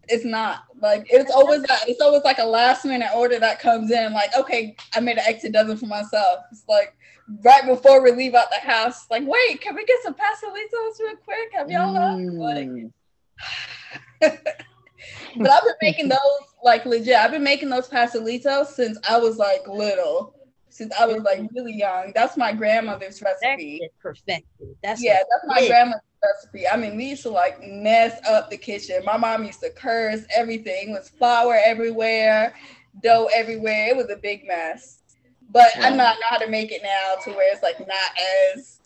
it's 0.08 0.24
not. 0.24 0.64
Like 0.80 1.06
it's 1.10 1.30
always 1.30 1.62
that. 1.62 1.88
It's 1.88 2.00
always 2.00 2.22
like 2.24 2.38
a 2.38 2.44
last 2.44 2.84
minute 2.84 3.10
order 3.14 3.38
that 3.38 3.60
comes 3.60 3.90
in. 3.90 4.12
Like 4.12 4.34
okay, 4.36 4.76
I 4.94 5.00
made 5.00 5.18
an 5.18 5.24
extra 5.26 5.50
dozen 5.50 5.76
for 5.76 5.86
myself. 5.86 6.44
It's 6.52 6.64
like 6.68 6.96
right 7.44 7.64
before 7.66 8.02
we 8.02 8.12
leave 8.12 8.34
out 8.34 8.50
the 8.50 8.66
house. 8.66 9.06
Like 9.10 9.24
wait, 9.26 9.60
can 9.60 9.74
we 9.74 9.84
get 9.84 10.02
some 10.02 10.14
pastelitos 10.14 11.00
real 11.00 11.16
quick? 11.16 11.50
Have 11.54 11.70
y'all 11.70 11.92
left? 11.92 12.20
Like 12.34 12.68
Mm. 12.68 12.92
but 14.20 15.50
I've 15.50 15.62
been 15.64 15.74
making 15.80 16.08
those 16.08 16.18
like 16.62 16.84
legit. 16.84 17.14
I've 17.16 17.30
been 17.30 17.42
making 17.42 17.70
those 17.70 17.88
pastelitos 17.88 18.66
since 18.66 18.98
I 19.08 19.18
was 19.18 19.38
like 19.38 19.66
little. 19.66 20.34
since 20.68 20.92
I 20.98 21.06
was 21.06 21.22
like 21.22 21.40
really 21.54 21.72
young. 21.74 22.12
That's 22.14 22.36
my 22.36 22.52
grandmother's 22.52 23.22
recipe. 23.22 23.80
Perfected. 24.00 24.44
That's 24.82 25.02
yeah, 25.02 25.18
that's 25.18 25.44
my 25.46 25.60
it. 25.64 25.68
grandmother's 25.68 26.02
recipe. 26.22 26.68
I 26.68 26.76
mean, 26.76 26.96
we 26.96 27.10
used 27.10 27.22
to 27.22 27.30
like 27.30 27.62
mess 27.62 28.20
up 28.28 28.50
the 28.50 28.56
kitchen. 28.56 29.02
My 29.04 29.16
mom 29.16 29.44
used 29.44 29.60
to 29.60 29.70
curse 29.70 30.24
everything. 30.34 30.90
It 30.90 30.92
was 30.92 31.08
flour 31.08 31.58
everywhere, 31.64 32.54
dough 33.02 33.28
everywhere. 33.34 33.88
It 33.88 33.96
was 33.96 34.10
a 34.10 34.16
big 34.16 34.46
mess. 34.46 35.02
But 35.50 35.70
yeah. 35.76 35.86
I 35.86 35.90
know, 35.90 35.96
know 35.96 36.14
how 36.28 36.38
to 36.38 36.48
make 36.48 36.70
it 36.70 36.82
now 36.82 37.16
to 37.24 37.30
where 37.30 37.52
it's 37.52 37.62
like 37.62 37.80
not 37.80 37.90
as 38.54 38.80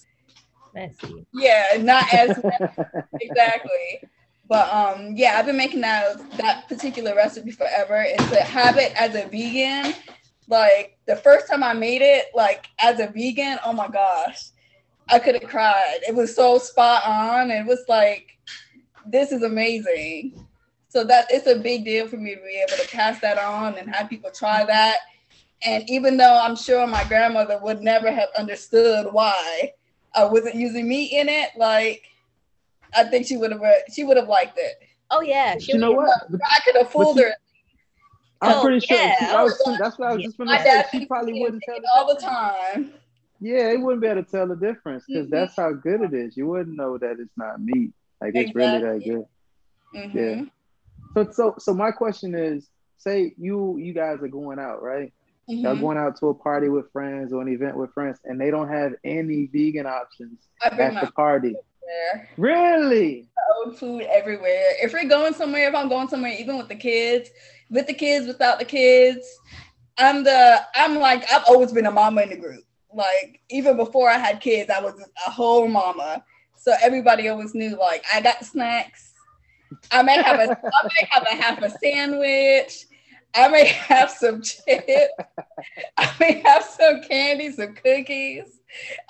messy. 0.75 1.27
Yeah, 1.33 1.79
not 1.81 2.13
as 2.13 2.29
messy. 2.45 2.83
exactly. 3.21 4.09
But 4.49 4.73
um, 4.73 5.15
yeah, 5.17 5.39
I've 5.39 5.47
been 5.47 5.57
making 5.57 5.81
that 5.83 6.19
that 6.37 6.69
particular 6.69 7.15
recipe 7.15 7.51
forever. 7.51 8.05
It's 8.07 8.33
a 8.33 8.43
habit 8.43 8.93
as 8.97 9.15
a 9.15 9.27
vegan. 9.29 9.95
Like 10.49 10.99
the 11.07 11.17
first 11.17 11.49
time 11.49 11.63
I 11.63 11.73
made 11.73 12.03
it, 12.03 12.27
like 12.35 12.67
as 12.79 13.01
a 13.01 13.07
vegan, 13.07 13.59
oh 13.65 13.73
my 13.73 13.89
gosh, 13.89 14.51
I 15.09 15.19
could 15.19 15.35
have 15.35 15.51
cried. 15.51 15.99
It 16.07 16.15
was 16.15 16.35
so 16.35 16.59
spot 16.59 17.03
on. 17.07 17.51
It 17.51 17.67
was 17.67 17.85
like, 17.89 18.39
this 19.07 19.33
is 19.33 19.43
amazing. 19.43 20.47
So 20.89 21.05
that 21.05 21.27
it's 21.31 21.47
a 21.47 21.59
big 21.59 21.85
deal 21.85 22.07
for 22.07 22.17
me 22.17 22.35
to 22.35 22.41
be 22.41 22.65
able 22.67 22.83
to 22.83 22.89
pass 22.89 23.21
that 23.21 23.39
on 23.39 23.77
and 23.77 23.93
have 23.95 24.09
people 24.09 24.31
try 24.31 24.65
that. 24.65 24.99
And 25.67 25.89
even 25.91 26.17
though 26.17 26.39
I'm 26.39 26.57
sure 26.57 26.87
my 26.87 27.05
grandmother 27.05 27.59
would 27.63 27.83
never 27.83 28.11
have 28.13 28.29
understood 28.39 29.13
why 29.13 29.73
I 30.15 30.25
wasn't 30.25 30.55
using 30.55 30.89
meat 30.89 31.13
in 31.13 31.29
it, 31.29 31.51
like 31.57 32.03
I 32.97 33.05
think 33.05 33.27
she 33.27 33.37
would 33.37 33.51
have 33.51 33.63
she 33.93 34.05
would 34.05 34.17
have 34.17 34.29
liked 34.29 34.57
it. 34.57 34.83
Oh 35.11 35.21
yeah, 35.21 35.57
you 35.59 35.79
know 35.79 35.93
what? 35.93 36.11
I 36.33 36.61
could 36.65 36.77
have 36.77 36.91
fooled 36.91 37.19
her. 37.19 37.33
I'm 38.41 38.59
oh, 38.59 38.63
pretty 38.63 38.87
sure. 38.87 38.97
Yeah. 38.97 39.17
She, 39.19 39.37
was, 39.37 39.79
that's 39.81 39.99
what 39.99 40.11
I 40.11 40.15
was 40.15 40.25
just 40.25 40.37
going 40.37 40.51
to 40.51 40.63
say. 40.63 40.85
She 40.93 41.07
probably 41.07 41.41
wouldn't 41.41 41.63
tell 41.67 41.79
all 41.95 42.15
the 42.15 42.21
time. 42.21 42.93
Yeah, 43.45 43.73
it 43.73 43.81
wouldn't 43.81 44.01
be 44.01 44.09
able 44.09 44.25
to 44.25 44.31
tell 44.31 44.49
the 44.49 44.57
difference 44.57 45.05
because 45.07 45.27
mm-hmm. 45.27 45.35
that's 45.35 45.55
how 45.55 45.75
good 45.75 46.01
it 46.01 46.15
is. 46.15 46.35
You 46.35 46.47
wouldn't 46.47 46.79
know 46.79 46.97
that 46.97 47.17
it's 47.21 47.37
not 47.37 47.61
meat. 47.61 47.93
Like 48.19 48.35
it's 48.35 48.51
exactly. 48.51 48.63
really 48.63 48.99
that 48.99 49.05
good. 49.05 49.25
Mm-hmm. 49.95 50.19
Yeah. 50.19 50.45
So 51.13 51.31
so 51.31 51.55
so 51.59 51.75
my 51.75 51.91
question 51.91 52.35
is, 52.35 52.67
say 52.97 53.35
you 53.37 53.77
you 53.77 53.93
guys 53.93 54.23
are 54.23 54.29
going 54.29 54.59
out, 54.59 54.83
right? 54.83 55.13
Mm-hmm. 55.51 55.63
Y'all 55.63 55.77
going 55.77 55.99
out 55.99 56.19
to 56.21 56.29
a 56.29 56.35
party 56.35 56.71
with 56.71 56.91
friends 56.91 57.35
or 57.35 57.43
an 57.43 57.49
event 57.49 57.77
with 57.77 57.93
friends, 57.93 58.19
and 58.25 58.41
they 58.41 58.51
don't 58.51 58.71
have 58.71 58.95
any 59.05 59.51
vegan 59.53 59.87
options 59.87 60.39
at 60.63 60.75
the 60.79 61.13
party. 61.13 61.55
Everywhere. 61.85 62.29
Really? 62.39 63.29
Old 63.57 63.79
food 63.79 64.07
everywhere. 64.11 64.73
If 64.83 64.95
we're 64.95 65.07
going 65.07 65.35
somewhere, 65.35 65.69
if 65.69 65.75
I'm 65.75 65.91
going 65.91 66.09
somewhere, 66.09 66.33
even 66.33 66.57
with 66.57 66.69
the 66.69 66.77
kids, 66.77 67.29
with 67.69 67.87
the 67.87 67.93
kids, 67.93 68.27
without 68.27 68.59
the 68.59 68.65
kids, 68.65 69.21
I'm 69.99 70.25
the 70.25 70.63
I'm 70.75 70.99
like 70.99 71.31
I've 71.31 71.45
always 71.47 71.73
been 71.73 71.85
a 71.85 71.91
mama 71.91 72.23
in 72.23 72.31
the 72.31 72.37
group. 72.37 72.65
Like 72.95 73.41
even 73.51 73.77
before 73.77 74.09
I 74.09 74.19
had 74.19 74.41
kids, 74.41 74.71
I 74.71 74.81
was 74.81 74.95
a 75.27 75.31
whole 75.31 75.69
mama. 75.69 76.25
So 76.57 76.75
everybody 76.83 77.29
always 77.29 77.55
knew 77.55 77.79
like 77.79 78.05
I 78.13 78.21
got 78.21 78.45
snacks. 78.45 79.13
I 79.91 80.03
may 80.03 80.23
have 80.23 80.39
a 80.39 80.51
I 80.51 80.89
may 80.89 81.09
have 81.11 81.27
a 81.31 81.35
half 81.35 81.63
a 81.63 81.71
sandwich. 81.71 82.87
I 83.35 83.49
may 83.49 83.67
have 83.67 84.11
some 84.11 84.43
chips. 84.43 85.13
I 85.97 86.11
may 86.21 86.41
have 86.45 86.65
some 86.65 87.03
candy, 87.03 87.51
some 87.51 87.75
cookies. 87.75 88.61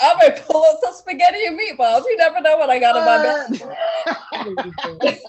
I 0.00 0.14
may 0.18 0.40
pull 0.40 0.64
up 0.64 0.78
some 0.82 0.94
spaghetti 0.94 1.46
and 1.46 1.58
meatballs. 1.58 2.04
You 2.04 2.16
never 2.16 2.40
know 2.40 2.56
what 2.56 2.70
I 2.70 2.78
got 2.78 2.96
in 2.96 3.04
my 3.04 3.18
bag. 3.22 3.62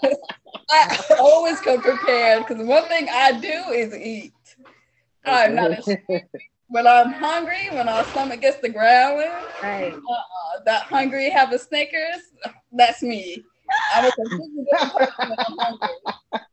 I 0.70 0.98
always 1.18 1.60
come 1.60 1.80
prepared 1.80 2.46
because 2.46 2.64
one 2.64 2.84
thing 2.84 3.08
I 3.10 3.38
do 3.40 3.72
is 3.72 3.94
eat. 3.94 4.32
I'm 5.24 5.54
not 5.54 5.72
a 5.72 5.82
when 6.68 6.86
I'm 6.86 7.12
hungry, 7.12 7.68
when 7.70 7.88
our 7.88 8.04
stomach 8.04 8.40
gets 8.40 8.60
to 8.60 8.68
growling, 8.68 9.30
right. 9.62 9.94
uh, 9.94 10.60
that 10.64 10.82
hungry 10.82 11.30
have 11.30 11.52
a 11.52 11.58
Snickers, 11.58 12.32
that's 12.72 13.02
me. 13.02 13.44
I'm 13.94 14.04
a 14.04 14.12
completely 14.12 14.64
different 14.70 14.92
person 14.92 15.28
when 15.28 15.38
I'm 15.38 15.58
hungry. 15.58 15.88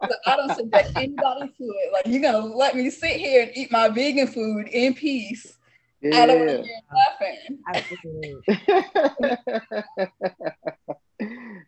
So 0.09 0.15
I 0.25 0.35
don't 0.35 0.55
subject 0.55 0.91
anybody 0.95 1.47
to 1.47 1.63
it. 1.63 1.93
Like 1.93 2.07
you're 2.07 2.21
gonna 2.21 2.45
let 2.45 2.75
me 2.75 2.89
sit 2.89 3.17
here 3.17 3.43
and 3.43 3.51
eat 3.55 3.71
my 3.71 3.89
vegan 3.89 4.27
food 4.27 4.67
in 4.67 4.93
peace. 4.93 5.57
Yeah. 6.01 6.21
I 6.21 6.25
don't 6.25 6.39
want 6.39 6.49
to 6.49 6.63
hear 6.63 6.73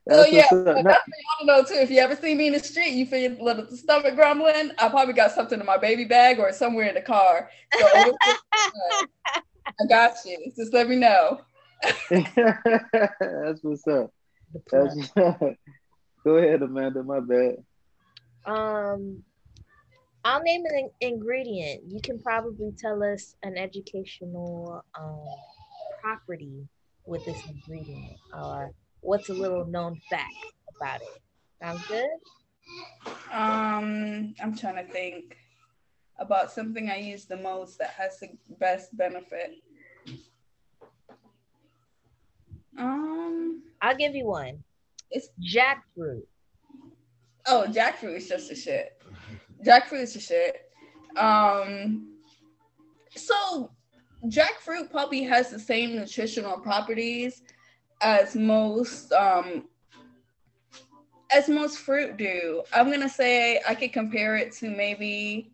so 0.09 0.25
yeah, 0.25 0.47
that's 0.49 0.75
what 0.75 0.85
y'all 0.85 1.45
know 1.45 1.63
too. 1.63 1.75
If 1.75 1.89
you 1.89 1.99
ever 1.99 2.15
see 2.15 2.35
me 2.35 2.47
in 2.47 2.53
the 2.53 2.59
street, 2.59 2.91
you 2.91 3.05
feel 3.05 3.39
a 3.39 3.43
little 3.43 3.67
stomach 3.75 4.15
grumbling. 4.15 4.71
I 4.77 4.89
probably 4.89 5.13
got 5.13 5.31
something 5.31 5.59
in 5.59 5.65
my 5.65 5.77
baby 5.77 6.05
bag 6.05 6.39
or 6.39 6.51
somewhere 6.53 6.87
in 6.87 6.95
the 6.95 7.01
car. 7.01 7.49
So 7.77 7.87
I 9.81 9.85
got 9.89 10.13
you. 10.25 10.51
Just 10.55 10.73
let 10.73 10.87
me 10.87 10.97
know. 10.97 11.41
that's 12.09 13.63
what's 13.63 13.87
up. 13.87 14.11
That's 14.71 14.95
what's 14.95 15.11
up. 15.17 15.39
Go 16.23 16.37
ahead, 16.37 16.61
Amanda. 16.61 17.03
My 17.03 17.19
bad. 17.19 17.57
Um, 18.45 19.23
I'll 20.23 20.41
name 20.41 20.63
an 20.65 20.89
ingredient. 21.01 21.83
You 21.87 21.99
can 22.01 22.19
probably 22.19 22.71
tell 22.77 23.03
us 23.03 23.35
an 23.43 23.57
educational 23.57 24.83
um, 24.99 25.25
property 26.01 26.67
with 27.05 27.25
this 27.25 27.39
ingredient, 27.47 28.17
or 28.33 28.71
what's 29.05 29.29
a 29.29 29.33
little 29.33 29.65
known 29.65 29.99
fact 30.09 30.33
about 30.75 31.01
it. 31.01 31.21
Sounds 31.61 31.85
good. 31.87 32.09
Um, 33.31 34.33
I'm 34.41 34.57
trying 34.57 34.85
to 34.85 34.91
think 34.91 35.37
about 36.17 36.51
something 36.51 36.89
I 36.89 36.97
use 36.97 37.25
the 37.25 37.37
most 37.37 37.77
that 37.79 37.91
has 37.91 38.19
the 38.19 38.29
best 38.59 38.95
benefit. 38.97 39.51
Um, 42.77 43.63
I'll 43.81 43.95
give 43.95 44.15
you 44.15 44.25
one. 44.25 44.63
It's 45.11 45.29
jackfruit. 45.41 46.23
Oh, 47.45 47.65
jackfruit 47.69 48.17
is 48.17 48.27
just 48.27 48.51
a 48.51 48.55
shit. 48.55 49.01
Jackfruit 49.63 50.01
is 50.01 50.15
a 50.15 50.19
shit. 50.19 50.71
Um, 51.15 52.15
so 53.15 53.71
jackfruit 54.25 54.89
probably 54.89 55.23
has 55.23 55.51
the 55.51 55.59
same 55.59 55.95
nutritional 55.95 56.57
properties 56.59 57.43
as 58.01 58.35
most 58.35 59.11
um 59.13 59.65
as 61.31 61.49
most 61.49 61.79
fruit 61.79 62.17
do. 62.17 62.63
I'm 62.73 62.91
gonna 62.91 63.09
say 63.09 63.61
I 63.67 63.75
could 63.75 63.93
compare 63.93 64.37
it 64.37 64.51
to 64.53 64.69
maybe 64.69 65.51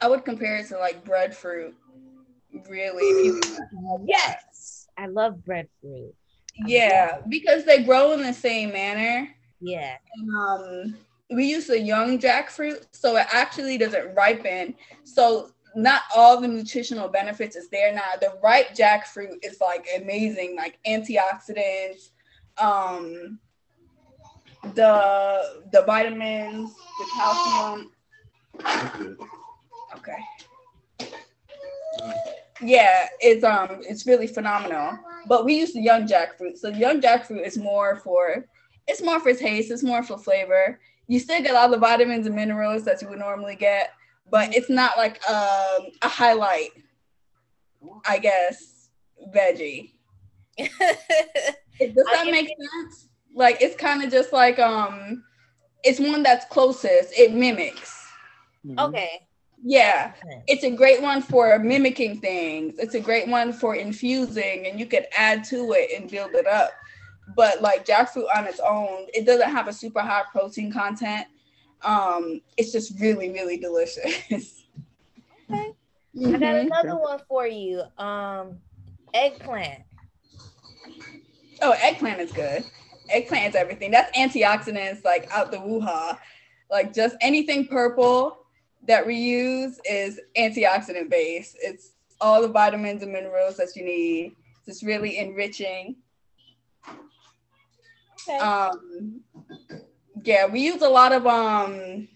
I 0.00 0.08
would 0.08 0.24
compare 0.24 0.56
it 0.56 0.68
to 0.68 0.78
like 0.78 1.04
breadfruit. 1.04 1.74
Really, 2.68 3.38
yes, 4.06 4.88
I 4.96 5.06
love 5.06 5.44
breadfruit. 5.44 6.14
Yeah, 6.66 7.18
because 7.28 7.64
they 7.64 7.82
grow 7.82 8.12
in 8.12 8.22
the 8.22 8.32
same 8.32 8.72
manner. 8.72 9.28
Yeah. 9.60 9.96
And, 10.14 10.30
um, 10.34 10.96
we 11.30 11.44
use 11.44 11.66
the 11.66 11.78
young 11.78 12.18
jackfruit, 12.18 12.86
so 12.92 13.16
it 13.16 13.26
actually 13.30 13.78
doesn't 13.78 14.14
ripen. 14.14 14.74
So 15.04 15.52
not 15.74 16.02
all 16.14 16.40
the 16.40 16.48
nutritional 16.48 17.08
benefits 17.08 17.56
is 17.56 17.68
there 17.68 17.92
now. 17.94 18.12
The 18.20 18.38
ripe 18.42 18.74
jackfruit 18.74 19.44
is 19.44 19.60
like 19.60 19.86
amazing, 19.96 20.56
like 20.56 20.78
antioxidants, 20.86 22.10
um, 22.58 23.38
the 24.74 25.62
the 25.72 25.82
vitamins, 25.86 26.70
the 26.98 27.06
calcium. 27.14 27.90
Okay. 29.96 30.18
Yeah, 32.62 33.08
it's 33.20 33.44
um 33.44 33.82
it's 33.88 34.06
really 34.06 34.26
phenomenal. 34.26 34.98
But 35.26 35.44
we 35.44 35.54
use 35.54 35.72
the 35.72 35.80
young 35.80 36.06
jackfruit. 36.06 36.58
So 36.58 36.68
young 36.68 37.00
jackfruit 37.00 37.46
is 37.46 37.56
more 37.56 37.96
for 37.96 38.46
it's 38.86 39.02
more 39.02 39.20
for 39.20 39.32
taste, 39.32 39.70
it's 39.70 39.82
more 39.82 40.02
for 40.02 40.18
flavor. 40.18 40.80
You 41.06 41.18
still 41.18 41.42
get 41.42 41.54
all 41.54 41.70
the 41.70 41.78
vitamins 41.78 42.26
and 42.26 42.36
minerals 42.36 42.84
that 42.84 43.02
you 43.02 43.08
would 43.08 43.18
normally 43.18 43.56
get, 43.56 43.90
but 44.30 44.54
it's 44.54 44.70
not 44.70 44.96
like 44.96 45.20
um, 45.28 45.88
a 46.02 46.08
highlight, 46.08 46.70
I 48.06 48.18
guess, 48.18 48.88
veggie. 49.34 49.92
Does 50.58 50.78
that 52.12 52.28
make 52.30 52.48
sense? 52.48 53.08
Like 53.34 53.62
it's 53.62 53.76
kind 53.76 54.02
of 54.02 54.10
just 54.10 54.32
like 54.32 54.58
um 54.58 55.24
it's 55.82 56.00
one 56.00 56.22
that's 56.22 56.44
closest. 56.46 57.12
It 57.16 57.32
mimics. 57.32 58.06
Mm-hmm. 58.66 58.78
Okay. 58.78 59.26
Yeah, 59.62 60.14
it's 60.46 60.64
a 60.64 60.70
great 60.70 61.02
one 61.02 61.20
for 61.20 61.58
mimicking 61.58 62.20
things. 62.20 62.78
It's 62.78 62.94
a 62.94 63.00
great 63.00 63.28
one 63.28 63.52
for 63.52 63.74
infusing, 63.74 64.66
and 64.66 64.80
you 64.80 64.86
could 64.86 65.06
add 65.16 65.44
to 65.44 65.72
it 65.72 65.90
and 65.94 66.10
build 66.10 66.30
it 66.32 66.46
up. 66.46 66.70
But 67.36 67.60
like 67.60 67.84
jackfruit 67.84 68.24
on 68.34 68.46
its 68.46 68.60
own, 68.60 69.06
it 69.12 69.26
doesn't 69.26 69.50
have 69.50 69.68
a 69.68 69.72
super 69.72 70.00
high 70.00 70.24
protein 70.32 70.72
content. 70.72 71.26
Um, 71.82 72.40
it's 72.56 72.72
just 72.72 72.98
really, 73.00 73.30
really 73.30 73.56
delicious. 73.56 74.06
okay. 75.50 75.74
Mm-hmm. 76.16 76.34
I 76.34 76.38
got 76.38 76.40
mm-hmm. 76.40 76.66
another 76.66 77.00
one 77.00 77.20
for 77.28 77.46
you. 77.46 77.82
Um, 77.98 78.58
eggplant. 79.14 79.82
Oh, 81.62 81.72
eggplant 81.80 82.20
is 82.20 82.32
good. 82.32 82.64
Eggplant 83.10 83.50
is 83.50 83.54
everything. 83.54 83.90
That's 83.90 84.16
antioxidants, 84.16 85.04
like 85.04 85.28
out 85.30 85.50
the 85.50 85.60
woo-ha. 85.60 86.18
Like 86.70 86.94
just 86.94 87.16
anything 87.20 87.66
purple 87.66 88.38
that 88.86 89.06
we 89.06 89.16
use 89.16 89.80
is 89.84 90.20
antioxidant 90.36 91.10
based. 91.10 91.56
It's 91.60 91.92
all 92.20 92.42
the 92.42 92.48
vitamins 92.48 93.02
and 93.02 93.12
minerals 93.12 93.56
that 93.56 93.74
you 93.74 93.84
need. 93.84 94.36
It's 94.66 94.82
really 94.82 95.18
enriching. 95.18 95.96
Okay. 98.28 98.38
Um, 98.38 99.20
yeah, 100.24 100.46
we 100.46 100.60
use 100.60 100.82
a 100.82 100.88
lot 100.88 101.12
of 101.12 101.26
um. 101.26 102.08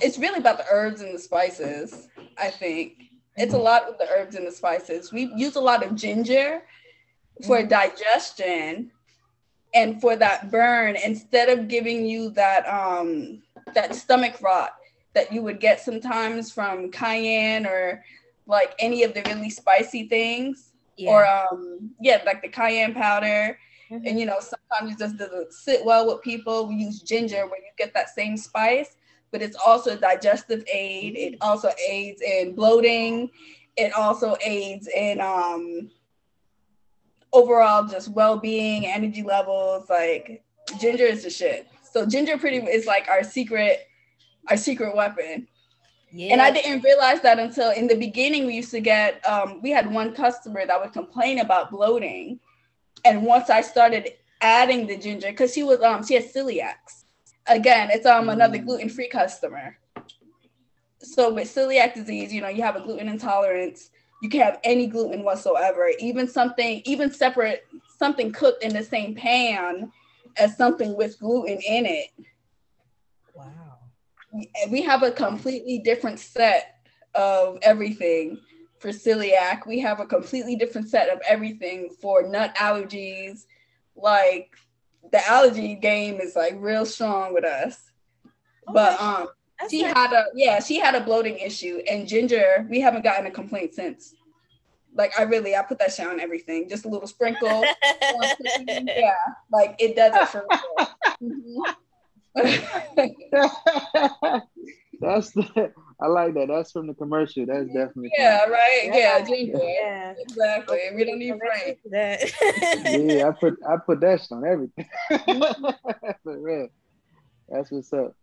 It's 0.00 0.18
really 0.18 0.38
about 0.38 0.58
the 0.58 0.66
herbs 0.70 1.00
and 1.02 1.14
the 1.14 1.18
spices. 1.18 2.08
I 2.36 2.50
think 2.50 3.04
it's 3.36 3.54
a 3.54 3.58
lot 3.58 3.84
of 3.88 3.96
the 3.98 4.08
herbs 4.10 4.34
and 4.34 4.46
the 4.46 4.52
spices. 4.52 5.12
We 5.12 5.32
use 5.36 5.56
a 5.56 5.60
lot 5.60 5.84
of 5.84 5.94
ginger 5.94 6.62
for 7.46 7.58
Mhm. 7.58 7.68
digestion 7.68 8.90
and 9.72 10.00
for 10.00 10.16
that 10.16 10.50
burn 10.50 10.96
instead 10.96 11.48
of 11.48 11.68
giving 11.68 12.06
you 12.06 12.30
that 12.30 12.66
um 12.68 13.42
that 13.74 13.94
stomach 13.94 14.40
rot 14.40 14.74
that 15.14 15.32
you 15.32 15.42
would 15.42 15.58
get 15.60 15.80
sometimes 15.80 16.52
from 16.52 16.90
cayenne 16.90 17.66
or 17.66 18.04
like 18.46 18.74
any 18.78 19.02
of 19.02 19.14
the 19.14 19.22
really 19.22 19.50
spicy 19.50 20.06
things 20.08 20.72
yeah. 20.96 21.10
or 21.10 21.26
um 21.26 21.90
yeah 22.00 22.22
like 22.24 22.40
the 22.42 22.48
cayenne 22.48 22.94
powder 22.94 23.58
Mhm. 23.90 24.06
and 24.06 24.18
you 24.18 24.26
know 24.26 24.38
sometimes 24.40 24.94
it 24.94 24.98
just 24.98 25.16
doesn't 25.16 25.52
sit 25.52 25.84
well 25.84 26.06
with 26.06 26.22
people 26.22 26.66
we 26.66 26.76
use 26.76 27.00
ginger 27.00 27.46
where 27.46 27.60
you 27.60 27.70
get 27.76 27.92
that 27.94 28.08
same 28.08 28.36
spice 28.36 28.96
but 29.30 29.42
it's 29.42 29.56
also 29.64 29.92
a 29.92 29.96
digestive 29.96 30.64
aid 30.72 31.16
it 31.16 31.36
also 31.40 31.70
aids 31.88 32.22
in 32.22 32.54
bloating 32.54 33.30
it 33.76 33.92
also 33.92 34.36
aids 34.44 34.88
in 34.88 35.20
um 35.20 35.90
overall 37.32 37.86
just 37.86 38.08
well-being 38.08 38.86
energy 38.86 39.22
levels 39.22 39.88
like 39.90 40.42
ginger 40.80 41.04
is 41.04 41.24
the 41.24 41.30
shit 41.30 41.66
so 41.82 42.06
ginger 42.06 42.38
pretty 42.38 42.58
is 42.58 42.86
like 42.86 43.08
our 43.08 43.22
secret 43.22 43.88
our 44.48 44.56
secret 44.56 44.94
weapon 44.96 45.46
yeah. 46.14 46.32
and 46.32 46.40
I 46.40 46.52
didn't 46.52 46.82
realize 46.84 47.20
that 47.22 47.40
until 47.40 47.72
in 47.72 47.88
the 47.88 47.96
beginning, 47.96 48.46
we 48.46 48.54
used 48.54 48.70
to 48.70 48.80
get, 48.80 49.20
um, 49.26 49.60
we 49.62 49.70
had 49.70 49.90
one 49.90 50.14
customer 50.14 50.64
that 50.64 50.80
would 50.80 50.92
complain 50.92 51.40
about 51.40 51.72
bloating. 51.72 52.38
And 53.04 53.22
once 53.24 53.50
I 53.50 53.60
started 53.60 54.10
adding 54.40 54.86
the 54.86 54.96
ginger, 54.96 55.30
because 55.30 55.52
she 55.54 55.62
was, 55.62 55.80
um, 55.82 56.04
she 56.04 56.14
has 56.14 56.32
celiacs. 56.32 57.04
Again, 57.46 57.90
it's 57.92 58.06
um 58.06 58.28
another 58.30 58.58
Mm. 58.58 58.64
gluten-free 58.66 59.08
customer. 59.08 59.78
So 61.00 61.32
with 61.34 61.48
celiac 61.54 61.94
disease, 61.94 62.32
you 62.32 62.40
know, 62.40 62.48
you 62.48 62.62
have 62.62 62.76
a 62.76 62.80
gluten 62.80 63.08
intolerance. 63.08 63.90
You 64.22 64.30
can 64.30 64.40
have 64.40 64.58
any 64.64 64.86
gluten 64.86 65.22
whatsoever, 65.22 65.90
even 65.98 66.26
something, 66.26 66.80
even 66.86 67.10
separate, 67.10 67.64
something 67.98 68.32
cooked 68.32 68.62
in 68.64 68.72
the 68.72 68.82
same 68.82 69.14
pan 69.14 69.92
as 70.38 70.56
something 70.56 70.96
with 70.96 71.18
gluten 71.20 71.58
in 71.68 71.86
it 71.86 72.08
wow. 73.34 73.78
we 74.70 74.82
have 74.82 75.02
a 75.02 75.10
completely 75.10 75.78
different 75.78 76.18
set 76.18 76.76
of 77.14 77.58
everything 77.62 78.38
for 78.84 78.90
celiac. 78.90 79.66
We 79.66 79.80
have 79.80 79.98
a 80.00 80.04
completely 80.04 80.56
different 80.56 80.90
set 80.90 81.08
of 81.08 81.18
everything 81.26 81.88
for 82.02 82.22
nut 82.22 82.54
allergies. 82.56 83.46
Like 83.96 84.54
the 85.10 85.26
allergy 85.26 85.74
game 85.74 86.20
is 86.20 86.36
like 86.36 86.54
real 86.58 86.84
strong 86.84 87.32
with 87.32 87.44
us. 87.44 87.90
But 88.70 89.00
um 89.00 89.28
That's 89.58 89.72
she 89.72 89.80
nice. 89.82 89.94
had 89.94 90.12
a 90.12 90.24
yeah, 90.34 90.60
she 90.60 90.78
had 90.78 90.94
a 90.94 91.00
bloating 91.00 91.38
issue 91.38 91.80
and 91.90 92.06
ginger, 92.06 92.66
we 92.68 92.80
haven't 92.80 93.04
gotten 93.04 93.24
a 93.26 93.30
complaint 93.30 93.72
since. 93.74 94.14
Like 94.94 95.18
I 95.18 95.22
really 95.22 95.56
I 95.56 95.62
put 95.62 95.78
that 95.78 95.94
shit 95.94 96.06
on 96.06 96.20
everything. 96.20 96.68
Just 96.68 96.84
a 96.84 96.88
little 96.88 97.08
sprinkle. 97.08 97.64
yeah, 98.68 99.14
like 99.50 99.76
it 99.78 99.96
does 99.96 100.14
it 100.14 100.28
for 100.28 100.44
real. 100.50 100.88
Mhm. 101.22 101.74
That's 105.00 105.30
the, 105.30 105.72
I 106.00 106.06
like 106.06 106.34
that. 106.34 106.48
That's 106.48 106.72
from 106.72 106.86
the 106.86 106.94
commercial. 106.94 107.46
That's 107.46 107.66
definitely 107.66 108.10
yeah, 108.18 108.44
right. 108.44 108.82
Yeah, 108.84 109.18
Yeah. 109.18 109.24
ginger. 109.24 109.58
yeah. 109.62 110.14
Exactly. 110.18 110.78
We 110.94 111.04
don't 111.04 111.18
need 111.18 111.38
Frank. 111.38 111.78
That. 111.90 112.20
yeah, 112.90 113.28
I 113.28 113.32
put 113.32 113.54
I 113.66 113.76
put 113.84 114.00
that 114.00 114.26
on 114.30 114.44
everything. 114.44 114.88
For 116.22 116.40
real. 116.40 116.68
That's 117.48 117.70
what's 117.70 117.92
up. 117.92 118.14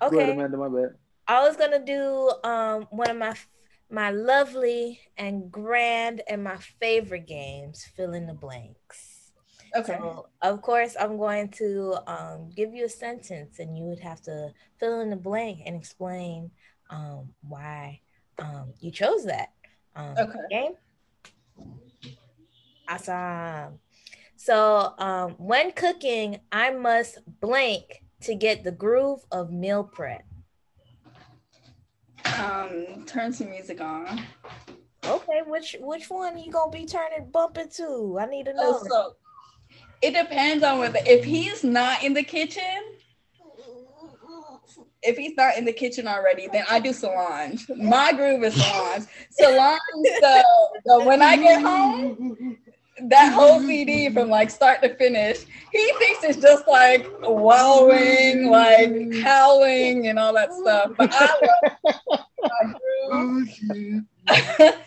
Go 0.00 0.06
ahead, 0.06 0.28
okay. 0.28 0.32
Amanda, 0.32 0.56
my 0.56 0.68
bad. 0.68 0.94
I 1.26 1.46
was 1.46 1.56
gonna 1.56 1.84
do 1.84 2.32
um 2.44 2.86
one 2.90 3.10
of 3.10 3.16
my 3.16 3.34
my 3.90 4.10
lovely 4.10 5.00
and 5.16 5.50
grand 5.50 6.22
and 6.28 6.44
my 6.44 6.56
favorite 6.80 7.26
games, 7.26 7.84
fill 7.96 8.14
in 8.14 8.26
the 8.26 8.34
blanks. 8.34 9.32
Okay. 9.76 9.98
So 9.98 10.26
of 10.42 10.62
course 10.62 10.96
I'm 10.98 11.16
going 11.18 11.50
to 11.52 11.96
um 12.06 12.50
give 12.54 12.74
you 12.74 12.84
a 12.84 12.88
sentence 12.88 13.58
and 13.58 13.76
you 13.76 13.84
would 13.84 14.00
have 14.00 14.20
to 14.22 14.50
fill 14.78 15.00
in 15.00 15.10
the 15.10 15.16
blank 15.16 15.60
and 15.66 15.76
explain 15.76 16.50
um 16.90 17.34
why 17.42 18.00
um 18.38 18.72
you 18.80 18.90
chose 18.90 19.24
that. 19.26 19.50
Um 19.96 20.14
Okay. 20.18 20.38
game. 20.50 20.72
Awesome. 22.88 23.78
So 24.36 24.94
um 24.98 25.32
when 25.32 25.72
cooking, 25.72 26.40
I 26.52 26.70
must 26.70 27.18
blank 27.40 28.02
to 28.22 28.34
get 28.34 28.64
the 28.64 28.72
groove 28.72 29.24
of 29.30 29.52
meal 29.52 29.84
prep. 29.84 30.24
Um, 32.38 33.04
turn 33.06 33.32
some 33.32 33.50
music 33.50 33.80
on. 33.80 34.22
Okay, 35.04 35.42
which 35.46 35.76
which 35.80 36.10
one 36.10 36.38
you 36.38 36.52
gonna 36.52 36.70
be 36.70 36.86
turning 36.86 37.30
bumping 37.30 37.68
to? 37.70 38.18
I 38.20 38.26
need 38.26 38.46
to 38.46 38.52
know. 38.52 38.78
Oh, 38.80 38.86
so 38.88 39.16
it 40.02 40.12
depends 40.14 40.62
on 40.64 40.78
whether 40.78 40.98
if 41.06 41.24
he's 41.24 41.64
not 41.64 42.02
in 42.02 42.14
the 42.14 42.22
kitchen. 42.22 42.62
If 45.02 45.16
he's 45.16 45.36
not 45.36 45.56
in 45.56 45.64
the 45.64 45.72
kitchen 45.72 46.08
already, 46.08 46.48
then 46.52 46.64
I 46.68 46.80
do 46.80 46.92
Solange. 46.92 47.66
My 47.76 48.12
groove 48.12 48.42
is 48.44 48.54
Solange. 48.54 49.06
Solange, 49.30 49.80
the, 50.02 50.44
the 50.84 51.04
when 51.04 51.22
I 51.22 51.36
get 51.36 51.62
home, 51.62 52.58
that 53.02 53.32
whole 53.32 53.60
CD 53.60 54.10
from 54.10 54.28
like 54.28 54.50
start 54.50 54.82
to 54.82 54.94
finish, 54.96 55.44
he 55.72 55.92
thinks 55.98 56.24
it's 56.24 56.38
just 56.38 56.66
like 56.66 57.06
wallowing, 57.22 58.50
like 58.50 59.14
howling 59.22 60.08
and 60.08 60.18
all 60.18 60.34
that 60.34 60.52
stuff. 60.52 60.92
But 60.96 61.10
I 61.12 61.26
love 62.10 62.24
my 62.42 62.74
oh, 63.12 63.44
groove. 63.68 64.04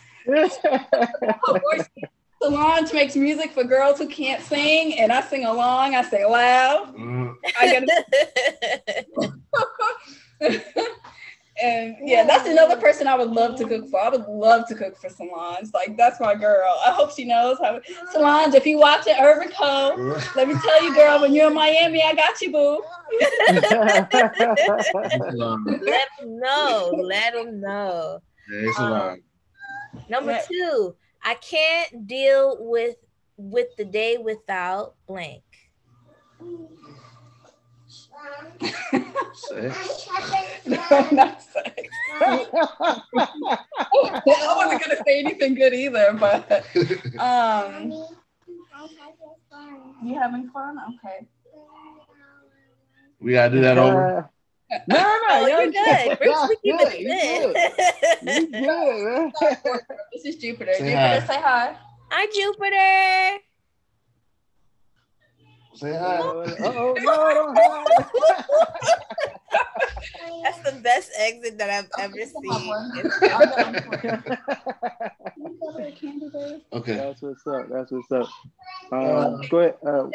Solange 2.41 2.91
makes 2.93 3.15
music 3.15 3.51
for 3.51 3.63
girls 3.63 3.99
who 3.99 4.07
can't 4.07 4.41
sing, 4.43 4.97
and 4.99 5.11
I 5.11 5.21
sing 5.21 5.45
along. 5.45 5.95
I 5.95 6.01
say 6.01 6.25
loud. 6.25 6.95
Mm, 6.95 7.35
I 7.59 7.71
get 7.71 7.83
and 11.61 11.95
yeah, 12.01 12.25
that's 12.25 12.47
another 12.47 12.77
person 12.77 13.05
I 13.07 13.15
would 13.15 13.29
love 13.29 13.57
to 13.57 13.67
cook 13.67 13.87
for. 13.89 14.01
I 14.01 14.09
would 14.09 14.25
love 14.27 14.67
to 14.69 14.75
cook 14.75 14.97
for 14.97 15.09
Solange. 15.09 15.69
Like 15.73 15.95
that's 15.97 16.19
my 16.19 16.33
girl. 16.33 16.73
I 16.85 16.91
hope 16.91 17.11
she 17.13 17.25
knows 17.25 17.57
how. 17.61 17.79
Solange, 18.11 18.55
if 18.55 18.65
you 18.65 18.79
watch 18.79 19.05
it, 19.05 19.17
Urban 19.19 19.51
Co. 19.51 20.19
Let 20.35 20.47
me 20.47 20.55
tell 20.55 20.83
you, 20.83 20.95
girl, 20.95 21.21
when 21.21 21.35
you're 21.35 21.47
in 21.47 21.53
Miami, 21.53 22.01
I 22.03 22.15
got 22.15 22.41
you, 22.41 22.51
boo. 22.51 22.83
um, 25.41 25.65
Let 25.85 26.07
them 26.19 26.39
know. 26.39 26.91
Let 27.03 27.33
them 27.33 27.61
know. 27.61 28.19
yeah, 28.49 28.69
it's. 28.69 28.79
Number 30.09 30.39
two, 30.47 30.95
I 31.23 31.35
can't 31.35 32.07
deal 32.07 32.57
with 32.59 32.95
with 33.37 33.75
the 33.77 33.85
day 33.85 34.17
without 34.17 34.95
blank. 35.07 35.43
Sex. 39.33 40.09
no, 40.65 41.09
not 41.11 41.41
sex. 41.41 41.89
I 42.21 42.45
wasn't 44.25 44.81
gonna 44.81 44.97
say 45.05 45.19
anything 45.19 45.55
good 45.55 45.73
either, 45.73 46.13
but 46.13 46.65
um, 47.19 47.91
you 50.03 50.15
having 50.15 50.49
fun? 50.49 50.77
Okay. 50.95 51.27
We 53.19 53.33
gotta 53.33 53.55
do 53.55 53.61
that 53.61 53.77
over. 53.77 54.29
No, 54.87 54.95
no, 54.97 55.19
Oh, 55.29 55.47
you're 55.47 55.63
you're 55.63 55.71
good. 55.71 56.17
Bruce, 56.19 56.49
we 56.49 56.55
keep 56.63 56.79
good. 56.79 56.93
it 56.93 56.99
You 57.01 57.09
in. 57.11 57.53
good. 57.53 58.51
You 58.51 59.31
good. 59.39 59.79
This 60.13 60.25
is 60.25 60.35
Jupiter. 60.37 60.73
Say 60.73 60.79
Jupiter, 60.91 60.97
hi. 60.97 61.27
say 61.27 61.39
hi. 61.41 61.75
Hi, 62.11 62.25
Jupiter. 62.33 63.39
Say 65.75 65.93
hi. 65.93 66.17
Uh-oh, 66.17 66.95
no, 66.99 67.13
don't 67.33 67.55
That's 70.43 70.59
the 70.59 70.79
best 70.81 71.11
exit 71.17 71.57
that 71.57 71.69
I've 71.69 71.89
ever 71.99 72.25
seen. 72.25 72.71
Okay. 76.73 76.95
That's 76.95 77.21
what's 77.21 77.45
up. 77.47 77.69
That's 77.69 77.91
what's 77.91 78.11
up. 78.11 78.27
Um, 78.91 79.41
go 79.49 79.59
ahead. 79.59 79.75
Uh, 79.85 80.07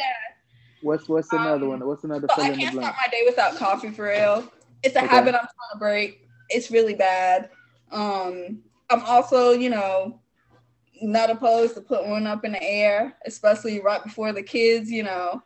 what's 0.81 1.09
what's 1.09 1.33
another 1.33 1.67
one? 1.67 1.87
What's 1.87 2.05
another 2.05 2.29
So 2.35 2.43
I 2.43 2.51
in 2.51 2.53
the 2.53 2.59
can't 2.59 2.75
start 2.75 2.95
my 3.01 3.11
day 3.11 3.23
without 3.27 3.57
coffee 3.57 3.91
for 3.91 4.07
real. 4.07 4.51
It's 4.83 4.95
a 4.97 5.01
Okay. 5.01 5.09
habit 5.09 5.35
I'm 5.35 5.41
trying 5.41 5.73
to 5.73 5.79
break. 5.79 6.29
It's 6.49 6.71
really 6.71 6.95
bad. 6.95 7.51
Um, 7.91 8.61
I'm 8.91 9.03
also, 9.03 9.53
you 9.53 9.71
know, 9.71 10.21
not 11.03 11.31
opposed 11.31 11.75
to 11.75 11.81
put 11.81 12.07
one 12.07 12.27
up 12.27 12.45
in 12.45 12.53
the 12.53 12.63
air, 12.63 13.17
especially 13.27 13.81
right 13.81 14.03
before 14.03 14.33
the 14.33 14.43
kids, 14.43 14.91
you 14.91 15.03
know, 15.03 15.43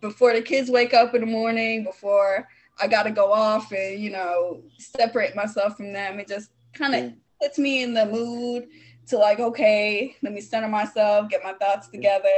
before 0.00 0.32
the 0.32 0.42
kids 0.42 0.70
wake 0.70 0.94
up 0.94 1.14
in 1.14 1.20
the 1.20 1.26
morning, 1.26 1.84
before 1.84 2.46
I 2.80 2.86
gotta 2.86 3.10
go 3.10 3.32
off 3.32 3.72
and 3.72 4.00
you 4.00 4.10
know 4.10 4.62
separate 4.78 5.36
myself 5.36 5.76
from 5.76 5.92
them. 5.92 6.18
It 6.18 6.28
just 6.28 6.50
kind 6.74 6.94
of 6.94 7.12
puts 7.40 7.58
me 7.58 7.82
in 7.82 7.94
the 7.94 8.06
mood 8.06 8.68
to 9.08 9.18
like, 9.18 9.40
okay, 9.40 10.16
let 10.22 10.32
me 10.32 10.40
center 10.40 10.68
myself, 10.68 11.28
get 11.28 11.42
my 11.42 11.52
thoughts 11.54 11.88
together, 11.88 12.28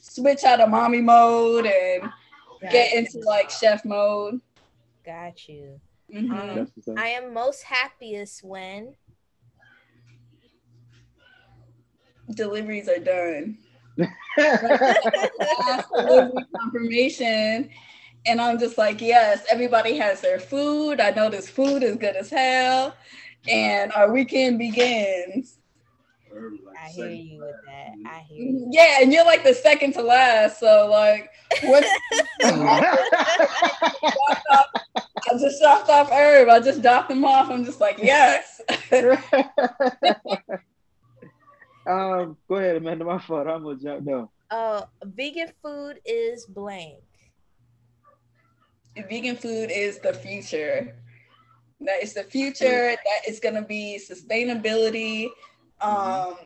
switch 0.00 0.44
out 0.44 0.60
of 0.60 0.68
mommy 0.68 1.00
mode 1.00 1.66
and 1.66 2.02
Got 2.60 2.70
get 2.70 2.92
you. 2.92 2.98
into 2.98 3.18
like 3.20 3.50
chef 3.50 3.84
mode. 3.84 4.40
Got 5.04 5.48
you. 5.48 5.80
Mhm. 6.12 6.30
Um, 6.30 6.56
That's 6.56 6.70
what's 6.74 6.88
up. 6.88 6.98
I 6.98 7.08
am 7.08 7.32
most 7.32 7.62
happiest 7.62 8.42
when 8.42 8.94
Deliveries 12.34 12.88
are 12.88 12.98
done. 12.98 13.56
Delivery 15.96 16.46
confirmation. 16.54 17.70
And 18.26 18.40
I'm 18.40 18.58
just 18.58 18.76
like, 18.76 19.00
yes, 19.00 19.44
everybody 19.50 19.96
has 19.96 20.20
their 20.20 20.38
food. 20.38 21.00
I 21.00 21.10
know 21.12 21.30
this 21.30 21.48
food 21.48 21.82
is 21.82 21.96
good 21.96 22.16
as 22.16 22.28
hell. 22.30 22.94
And 23.48 23.92
our 23.92 24.12
weekend 24.12 24.58
begins. 24.58 25.58
I 26.80 26.88
hear 26.88 27.10
you 27.10 27.40
with 27.40 27.56
that. 27.66 27.92
I 28.06 28.20
hear 28.20 28.46
you. 28.46 28.68
Yeah, 28.70 28.98
and 29.00 29.12
you're 29.12 29.24
like 29.24 29.44
the 29.44 29.54
second 29.54 29.92
to 29.94 30.02
last. 30.02 30.60
So 30.60 30.88
like 30.90 31.30
what 31.62 31.84
I 35.30 35.38
just 35.38 35.60
dropped 35.60 35.88
off 35.90 36.10
herb. 36.10 36.48
I 36.48 36.60
just 36.60 36.82
dropped 36.82 37.08
them 37.08 37.24
off. 37.24 37.50
I'm 37.50 37.64
just 37.64 37.80
like, 37.80 37.98
yes. 37.98 38.60
um, 41.86 42.36
go 42.48 42.54
ahead, 42.56 42.76
Amanda. 42.76 43.04
My 43.04 43.18
fault. 43.18 43.46
I'm 43.46 43.62
gonna 43.62 43.78
jump 43.78 44.06
down. 44.06 44.28
Uh, 44.50 44.82
vegan 45.04 45.52
food 45.62 46.00
is 46.04 46.46
blank. 46.46 47.02
Vegan 49.08 49.36
food 49.36 49.70
is 49.70 49.98
the 49.98 50.14
future. 50.14 50.94
That 51.80 52.02
is 52.02 52.14
the 52.14 52.24
future. 52.24 52.96
That 52.96 53.28
is 53.28 53.40
gonna 53.40 53.62
be 53.62 54.00
sustainability. 54.02 55.28
Um 55.80 56.36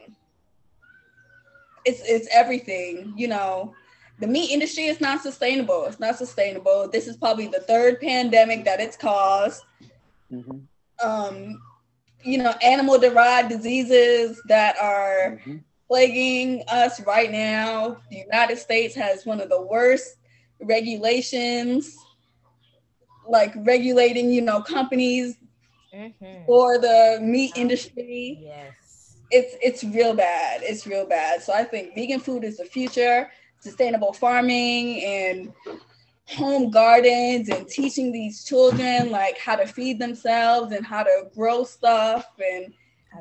it's 1.85 2.01
it's 2.05 2.29
everything, 2.35 3.12
you 3.16 3.29
know. 3.29 3.75
The 4.21 4.27
meat 4.29 4.51
industry 4.53 4.85
is 4.85 5.01
not 5.01 5.21
sustainable. 5.23 5.85
It's 5.87 5.99
not 5.99 6.16
sustainable. 6.16 6.88
This 6.92 7.09
is 7.09 7.16
probably 7.16 7.49
the 7.49 7.61
third 7.61 8.01
pandemic 8.01 8.64
that 8.64 8.81
it's 8.81 8.97
caused. 8.97 9.62
Mhm, 10.31 10.68
Um, 11.03 11.61
you 12.25 12.38
know, 12.38 12.53
animal 12.62 12.99
derived 12.99 13.49
diseases 13.49 14.40
that 14.49 14.77
are 14.81 15.38
mhm. 15.47 15.64
plaguing 15.88 16.62
us 16.68 17.01
right 17.07 17.31
now. 17.31 17.99
The 18.11 18.18
United 18.18 18.59
States 18.59 18.95
has 18.95 19.27
one 19.27 19.40
of 19.40 19.49
the 19.49 19.61
worst 19.61 20.16
regulations, 20.61 21.97
like 23.29 23.53
regulating, 23.64 24.31
you 24.31 24.40
know, 24.42 24.61
companies 24.62 25.37
Mhm. 25.92 26.47
for 26.47 26.79
the 26.79 27.18
meat 27.23 27.53
industry. 27.57 28.40
Yes. 28.40 28.82
It's 29.33 29.57
it's 29.62 29.83
real 29.83 30.14
bad. 30.14 30.61
It's 30.62 30.87
real 30.87 31.07
bad. 31.07 31.42
So 31.42 31.53
I 31.53 31.64
think 31.64 31.95
vegan 31.95 32.21
food 32.21 32.45
is 32.45 32.59
the 32.59 32.64
future, 32.64 33.31
sustainable 33.61 34.12
farming 34.12 35.03
and 35.05 35.53
home 36.27 36.71
gardens 36.71 37.49
and 37.49 37.66
teaching 37.68 38.12
these 38.12 38.45
children 38.45 39.11
like 39.11 39.38
how 39.38 39.57
to 39.57 39.66
feed 39.66 39.99
themselves 39.99 40.73
and 40.73 40.87
how 40.87 41.03
to 41.03 41.25
grow 41.35 41.64
stuff 41.64 42.27
and 42.38 42.73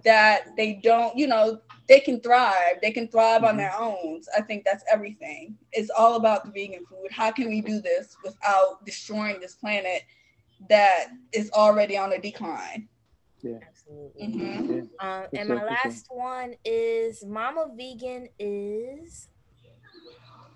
that 0.03 0.55
they 0.55 0.79
don't, 0.83 1.17
you 1.17 1.27
know, 1.27 1.59
they 1.87 1.99
can 1.99 2.21
thrive. 2.21 2.79
They 2.81 2.91
can 2.91 3.07
thrive 3.09 3.43
on 3.43 3.49
mm-hmm. 3.49 3.57
their 3.57 3.77
own. 3.77 4.21
I 4.37 4.41
think 4.41 4.63
that's 4.63 4.83
everything. 4.91 5.57
It's 5.73 5.89
all 5.89 6.15
about 6.15 6.45
the 6.45 6.51
vegan 6.51 6.85
food. 6.85 7.11
How 7.11 7.31
can 7.31 7.49
we 7.49 7.61
do 7.61 7.81
this 7.81 8.15
without 8.23 8.85
destroying 8.85 9.39
this 9.39 9.55
planet 9.55 10.03
that 10.69 11.07
is 11.33 11.51
already 11.51 11.97
on 11.97 12.13
a 12.13 12.19
decline? 12.19 12.87
Absolutely. 13.45 14.27
Mhm. 14.27 14.89
Um, 14.99 15.25
and 15.33 15.49
my 15.49 15.63
last 15.63 16.07
one 16.09 16.53
is 16.65 17.23
Mama 17.25 17.67
Vegan 17.75 18.27
is. 18.39 19.27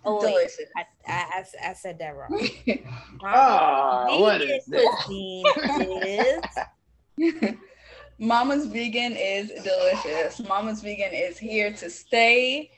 Oh 0.08 0.22
wait, 0.24 0.32
Delicious. 0.34 0.60
I, 0.78 0.86
I, 1.08 1.44
I, 1.66 1.70
I 1.70 1.74
said 1.74 1.98
that 2.00 2.16
wrong. 2.16 2.30
Mama 3.22 3.36
Ah, 3.38 4.20
what 4.20 4.40
Vegan 4.42 4.56
is 4.56 4.66
this? 4.66 4.96
cuisine 5.04 5.46
is. 7.18 7.56
Mama's 8.20 8.68
vegan 8.68 9.14
is 9.18 9.52
delicious. 9.64 10.40
Mama's 10.48 10.82
vegan 10.82 11.12
is 11.14 11.38
here 11.38 11.74
to 11.74 11.90
stay. 11.90 12.72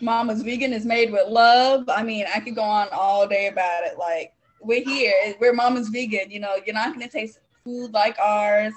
Mama's 0.00 0.42
vegan 0.42 0.72
is 0.72 0.84
made 0.84 1.12
with 1.12 1.28
love. 1.28 1.88
I 1.88 2.02
mean, 2.02 2.24
I 2.34 2.40
could 2.40 2.56
go 2.56 2.62
on 2.62 2.88
all 2.90 3.28
day 3.28 3.46
about 3.46 3.84
it. 3.84 3.96
Like, 3.98 4.32
we're 4.60 4.82
here. 4.82 5.36
We're 5.40 5.52
Mama's 5.52 5.88
vegan. 5.88 6.30
You 6.32 6.40
know, 6.40 6.56
you're 6.66 6.74
not 6.74 6.94
going 6.94 7.06
to 7.06 7.12
taste 7.12 7.38
food 7.62 7.92
like 7.92 8.18
ours. 8.18 8.72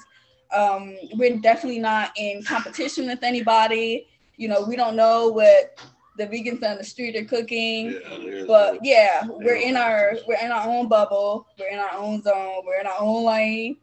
Um, 0.52 0.96
we're 1.16 1.38
definitely 1.38 1.80
not 1.80 2.12
in 2.18 2.44
competition 2.44 3.08
with 3.08 3.24
anybody. 3.24 4.08
You 4.38 4.48
know, 4.50 4.62
we 4.64 4.76
don't 4.76 4.96
know 4.96 5.30
what 5.30 5.80
the 6.18 6.26
vegans 6.28 6.64
on 6.64 6.78
the 6.78 6.84
street 6.84 7.16
are 7.16 7.26
cooking. 7.26 8.00
But 8.48 8.80
yeah, 8.84 9.26
we're 9.28 9.56
in 9.56 9.76
our 9.76 10.14
we're 10.28 10.38
in 10.44 10.52
our 10.52 10.68
own 10.68 10.88
bubble. 10.88 11.48
We're 11.60 11.70
in 11.70 11.80
our 11.80 11.94
own 11.94 12.22
zone. 12.22 12.64
We're 12.66 12.80
in 12.80 12.88
our 12.88 13.00
own 13.00 13.26
lane. 13.26 13.78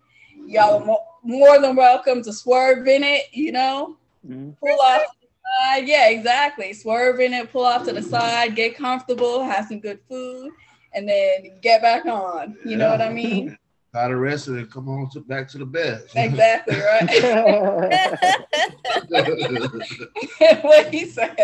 Y'all 0.46 0.81
are 0.81 0.85
mo- 0.85 1.05
more 1.22 1.61
than 1.61 1.77
welcome 1.77 2.22
to 2.22 2.33
swerve 2.33 2.87
in 2.88 3.05
it. 3.05 3.27
You 3.33 3.53
know, 3.53 3.96
Mhm. 4.27 4.57
pull 4.59 4.81
off. 4.81 5.03
To. 5.03 5.85
Yeah, 5.85 6.09
exactly. 6.09 6.72
Swerve 6.72 7.20
in 7.20 7.35
it. 7.35 7.53
Pull 7.53 7.64
off 7.66 7.85
to 7.85 7.92
the 7.92 8.03
side. 8.03 8.57
Get 8.57 8.77
comfortable. 8.77 9.42
Have 9.42 9.66
some 9.68 9.81
good 9.81 10.01
food, 10.09 10.51
and 10.94 11.09
then 11.09 11.59
get 11.61 11.83
back 11.83 12.07
on. 12.07 12.57
You 12.64 12.77
know 12.77 12.90
what 12.90 13.03
I 13.03 13.11
mean? 13.11 13.57
Got 13.94 14.11
arrested 14.11 14.57
and 14.57 14.70
come 14.70 14.88
on 14.88 15.11
to 15.11 15.20
back 15.20 15.48
to 15.48 15.59
the 15.59 15.66
bed. 15.66 16.05
exactly 16.14 16.81
right. 16.81 17.11
what 20.62 20.94
he 20.94 21.05
said. 21.05 21.37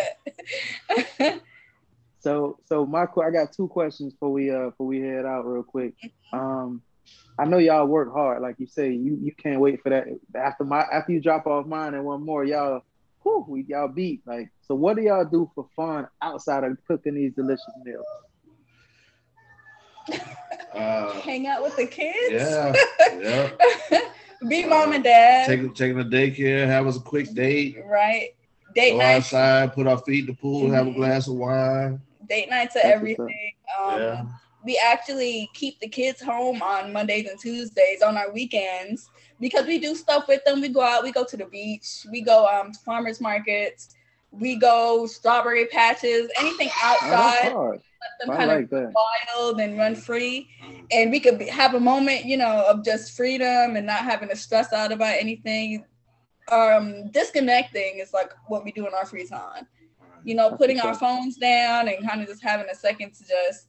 so 2.21 2.59
so 2.65 2.87
my 2.87 3.03
I 3.03 3.31
got 3.31 3.53
two 3.53 3.69
questions 3.69 4.15
before 4.15 4.33
we 4.33 4.51
uh 4.51 4.71
before 4.71 4.87
we 4.87 5.01
head 5.01 5.27
out 5.27 5.47
real 5.47 5.63
quick. 5.63 5.93
Um 6.33 6.81
I 7.39 7.45
know 7.45 7.59
y'all 7.59 7.87
work 7.87 8.15
hard, 8.15 8.41
like 8.41 8.57
you 8.59 8.67
say, 8.67 8.93
you 8.93 9.19
you 9.23 9.33
can't 9.33 9.61
wait 9.61 9.83
for 9.83 9.91
that 9.91 10.07
after 10.35 10.65
my 10.65 10.87
after 10.91 11.13
you 11.13 11.21
drop 11.21 11.47
off 11.47 11.67
mine 11.67 11.93
and 11.93 12.05
one 12.05 12.25
more, 12.25 12.47
y'all 12.47 12.81
whew, 13.25 13.45
we 13.47 13.67
y'all 13.69 13.89
beat. 13.89 14.23
Like 14.27 14.51
so 14.63 14.75
what 14.75 14.97
do 14.97 15.03
y'all 15.03 15.27
do 15.27 15.51
for 15.55 15.69
fun 15.77 16.09
outside 16.23 16.65
of 16.65 16.79
cooking 16.87 17.15
these 17.15 17.35
delicious 17.35 17.75
meals? 17.85 18.07
Uh, 20.75 21.21
Hang 21.23 21.47
out 21.47 21.63
with 21.63 21.77
the 21.77 21.87
kids. 21.87 22.31
yeah, 22.31 22.73
yeah. 23.19 23.51
Be 24.49 24.65
mom 24.65 24.93
and 24.93 25.03
dad. 25.03 25.47
Taking 25.47 25.75
taking 25.75 25.99
a 26.01 26.05
daycare, 26.05 26.67
have 26.67 26.87
us 26.87 26.97
a 26.97 27.01
quick 27.01 27.33
date, 27.35 27.77
right? 27.85 28.29
Date 28.75 28.93
go 28.93 28.99
night. 28.99 29.17
outside, 29.17 29.73
put 29.73 29.87
our 29.87 29.99
feet 29.99 30.21
in 30.21 30.27
the 30.27 30.35
pool, 30.35 30.71
have 30.71 30.87
a 30.87 30.91
Mhm. 30.91 30.95
glass 30.97 31.27
of 31.27 31.35
wine. 31.35 32.01
Date 32.29 32.49
nights 32.51 32.77
are 32.77 32.81
That's 32.83 33.01
what's 33.01 33.13
up. 33.15 33.21
everything. 33.21 33.53
Um, 33.81 34.01
Yeah. 34.01 34.25
We 34.65 34.77
actually 34.85 35.49
keep 35.55 35.79
the 35.81 35.89
kids 35.89 36.21
home 36.21 36.63
on 36.63 36.93
Mondays 36.93 37.29
and 37.29 37.39
Tuesdays 37.41 38.03
on 38.03 38.17
our 38.17 38.31
weekends 38.33 39.09
because 39.41 39.67
we 39.67 39.79
do 39.79 39.95
stuff 39.95 40.27
with 40.29 40.45
them. 40.45 40.61
We 40.61 40.69
go 40.69 40.83
out, 40.83 41.03
we 41.05 41.13
go 41.13 41.25
to 41.25 41.37
the 41.37 41.47
beach, 41.47 42.05
we 42.11 42.21
go 42.21 42.47
um 42.47 42.73
to 42.73 42.79
farmers 42.81 43.21
markets, 43.21 43.95
we 44.31 44.57
go 44.57 45.07
strawberry 45.07 45.67
patches, 45.67 46.29
anything 46.39 46.69
Oh, 46.83 46.97
outside. 47.03 47.81
Hard. 48.01 48.11
let 48.21 48.27
them 48.27 48.31
I 48.35 48.47
kind 48.57 48.65
of 48.65 48.71
that. 48.71 48.93
wild 49.37 49.61
and 49.61 49.79
run 49.79 49.95
free 49.95 50.49
and 50.91 51.11
we 51.11 51.21
could 51.21 51.39
be, 51.39 51.47
have 51.47 51.75
a 51.75 51.81
moment 51.81 52.25
you 52.25 52.37
know 52.37 52.65
of 52.69 52.85
just 52.85 53.17
freedom 53.17 53.77
and 53.77 53.87
not 53.87 54.01
having 54.01 54.29
to 54.29 54.37
stress 54.37 54.73
out 54.73 54.93
about 54.93 55.15
anything 55.19 55.85
um 56.51 57.11
disconnecting 57.11 57.99
is 57.99 58.13
like 58.13 58.33
what 58.49 58.65
we 58.65 58.73
do 58.73 58.87
in 58.87 58.95
our 58.95 59.05
free 59.07 59.27
time 59.27 59.67
you 60.25 60.35
know 60.35 60.51
putting 60.57 60.81
our 60.81 60.95
phones 60.95 61.37
down 61.37 61.89
and 61.89 62.07
kind 62.09 62.21
of 62.23 62.27
just 62.29 62.43
having 62.43 62.67
a 62.71 62.75
second 62.75 63.13
to 63.15 63.25
just 63.27 63.69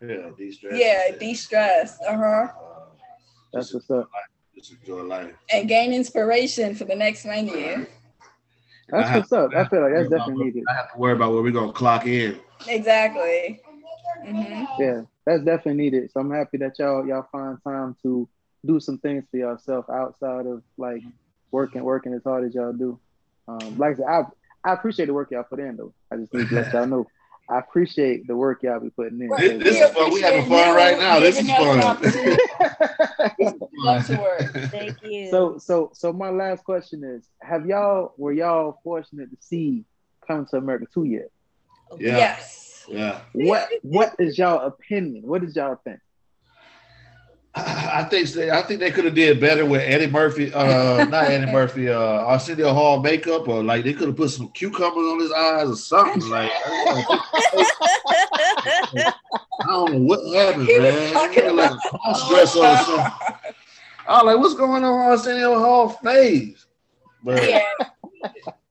Yeah, 0.00 0.30
de-stress. 0.36 0.78
yeah 0.78 1.16
de-stress 1.18 1.98
uh-huh 2.06 2.24
Uh, 2.24 2.50
That's 3.52 3.72
what's 3.72 3.90
up. 3.90 4.08
just 4.54 4.72
enjoy 4.72 5.02
life. 5.04 5.32
and 5.50 5.66
gain 5.68 5.92
inspiration 5.94 6.74
for 6.74 6.84
the 6.84 6.94
next 6.94 7.24
menu 7.24 7.86
I 8.92 8.96
That's 8.96 9.08
have- 9.10 9.20
what's 9.20 9.32
up. 9.32 9.50
I 9.54 9.64
feel 9.68 9.82
like 9.82 9.92
that's 9.94 10.08
definitely 10.08 10.44
needed. 10.46 10.64
I 10.70 10.74
have 10.74 10.92
to 10.92 10.98
worry 10.98 11.12
about 11.12 11.32
where 11.32 11.42
we're 11.42 11.50
gonna 11.52 11.72
clock 11.72 12.06
in. 12.06 12.40
exactly 12.66 13.60
hmm 14.24 14.64
Yeah, 14.78 15.02
that's 15.24 15.44
definitely 15.44 15.82
needed. 15.82 16.10
So 16.10 16.20
I'm 16.20 16.30
happy 16.30 16.58
that 16.58 16.78
y'all 16.78 17.06
y'all 17.06 17.26
find 17.30 17.58
time 17.62 17.96
to 18.02 18.28
do 18.66 18.80
some 18.80 18.98
things 18.98 19.24
for 19.30 19.36
yourself 19.36 19.86
outside 19.90 20.46
of 20.46 20.62
like 20.76 21.02
working 21.50 21.82
working 21.82 22.14
as 22.14 22.22
hard 22.24 22.44
as 22.44 22.54
y'all 22.54 22.72
do. 22.72 22.98
Um, 23.46 23.78
like 23.78 23.94
I 23.94 23.96
said, 23.96 24.06
I 24.06 24.22
I 24.70 24.72
appreciate 24.74 25.06
the 25.06 25.14
work 25.14 25.30
y'all 25.30 25.44
put 25.44 25.60
in 25.60 25.76
though. 25.76 25.94
I 26.12 26.16
just 26.16 26.32
need 26.34 26.48
to 26.48 26.54
let 26.54 26.72
y'all 26.72 26.86
know. 26.86 27.06
I 27.50 27.60
appreciate 27.60 28.26
the 28.26 28.36
work 28.36 28.62
y'all 28.62 28.78
be 28.78 28.90
putting 28.90 29.22
in. 29.22 29.30
This, 29.30 29.62
this 29.62 29.80
is 29.80 29.90
fun. 29.92 30.12
We 30.12 30.20
having 30.20 30.44
fun 30.44 30.74
right 30.76 30.98
now. 30.98 31.18
This 31.18 31.38
is 31.38 31.46
Giving 31.46 31.66
us 31.66 32.02
an 32.02 32.10
fun. 33.38 33.62
Love 33.78 34.06
to 34.06 34.16
work. 34.16 34.52
Thank 34.70 35.02
you. 35.02 35.30
so 35.30 35.58
so 35.58 35.90
so 35.94 36.12
my 36.12 36.28
last 36.28 36.64
question 36.64 37.02
is: 37.04 37.26
Have 37.40 37.64
y'all 37.66 38.12
were 38.18 38.32
y'all 38.32 38.80
fortunate 38.84 39.30
to 39.30 39.36
see 39.40 39.84
Come 40.26 40.44
to 40.50 40.58
America 40.58 40.84
two 40.92 41.04
yet? 41.04 41.30
Yeah. 41.98 42.16
yes 42.18 42.67
Yeah. 42.88 43.20
What 43.32 43.68
what 43.82 44.14
is 44.18 44.38
y'all 44.38 44.66
opinion? 44.66 45.26
What 45.26 45.42
did 45.42 45.54
y'all 45.54 45.76
think? 45.84 46.00
I 47.54 48.04
think 48.04 48.34
I 48.36 48.62
think 48.62 48.78
they 48.80 48.90
could 48.92 49.04
have 49.06 49.14
did 49.14 49.40
better 49.40 49.64
with 49.66 49.80
Eddie 49.82 50.06
Murphy, 50.06 50.52
uh, 50.54 51.04
not 51.06 51.24
Eddie 51.24 51.50
Murphy, 51.52 51.88
uh, 51.88 51.98
Arsenio 51.98 52.72
Hall 52.72 53.00
makeup, 53.00 53.48
or 53.48 53.62
like 53.64 53.84
they 53.84 53.92
could 53.94 54.08
have 54.08 54.16
put 54.16 54.30
some 54.30 54.48
cucumbers 54.52 55.04
on 55.06 55.18
his 55.20 55.32
eyes 55.32 55.68
or 55.68 55.76
something. 55.76 56.28
Like 56.30 56.50
I 56.54 57.14
don't 59.66 59.92
know 59.92 59.98
what 60.00 60.34
happened, 60.34 60.68
He 60.68 60.78
man. 60.78 61.12
talking 61.12 61.44
He 61.44 61.50
like 61.50 61.70
about- 61.70 61.80
cross 61.82 62.28
dress 62.28 62.56
or 62.56 62.76
something. 62.76 63.12
I 64.06 64.22
was 64.22 64.24
like, 64.24 64.38
what's 64.38 64.54
going 64.54 64.84
on 64.84 65.10
with 65.10 65.18
Arsenio 65.18 65.58
Hall 65.58 65.88
face? 65.90 66.64
But 67.24 67.42
yeah. 67.48 67.62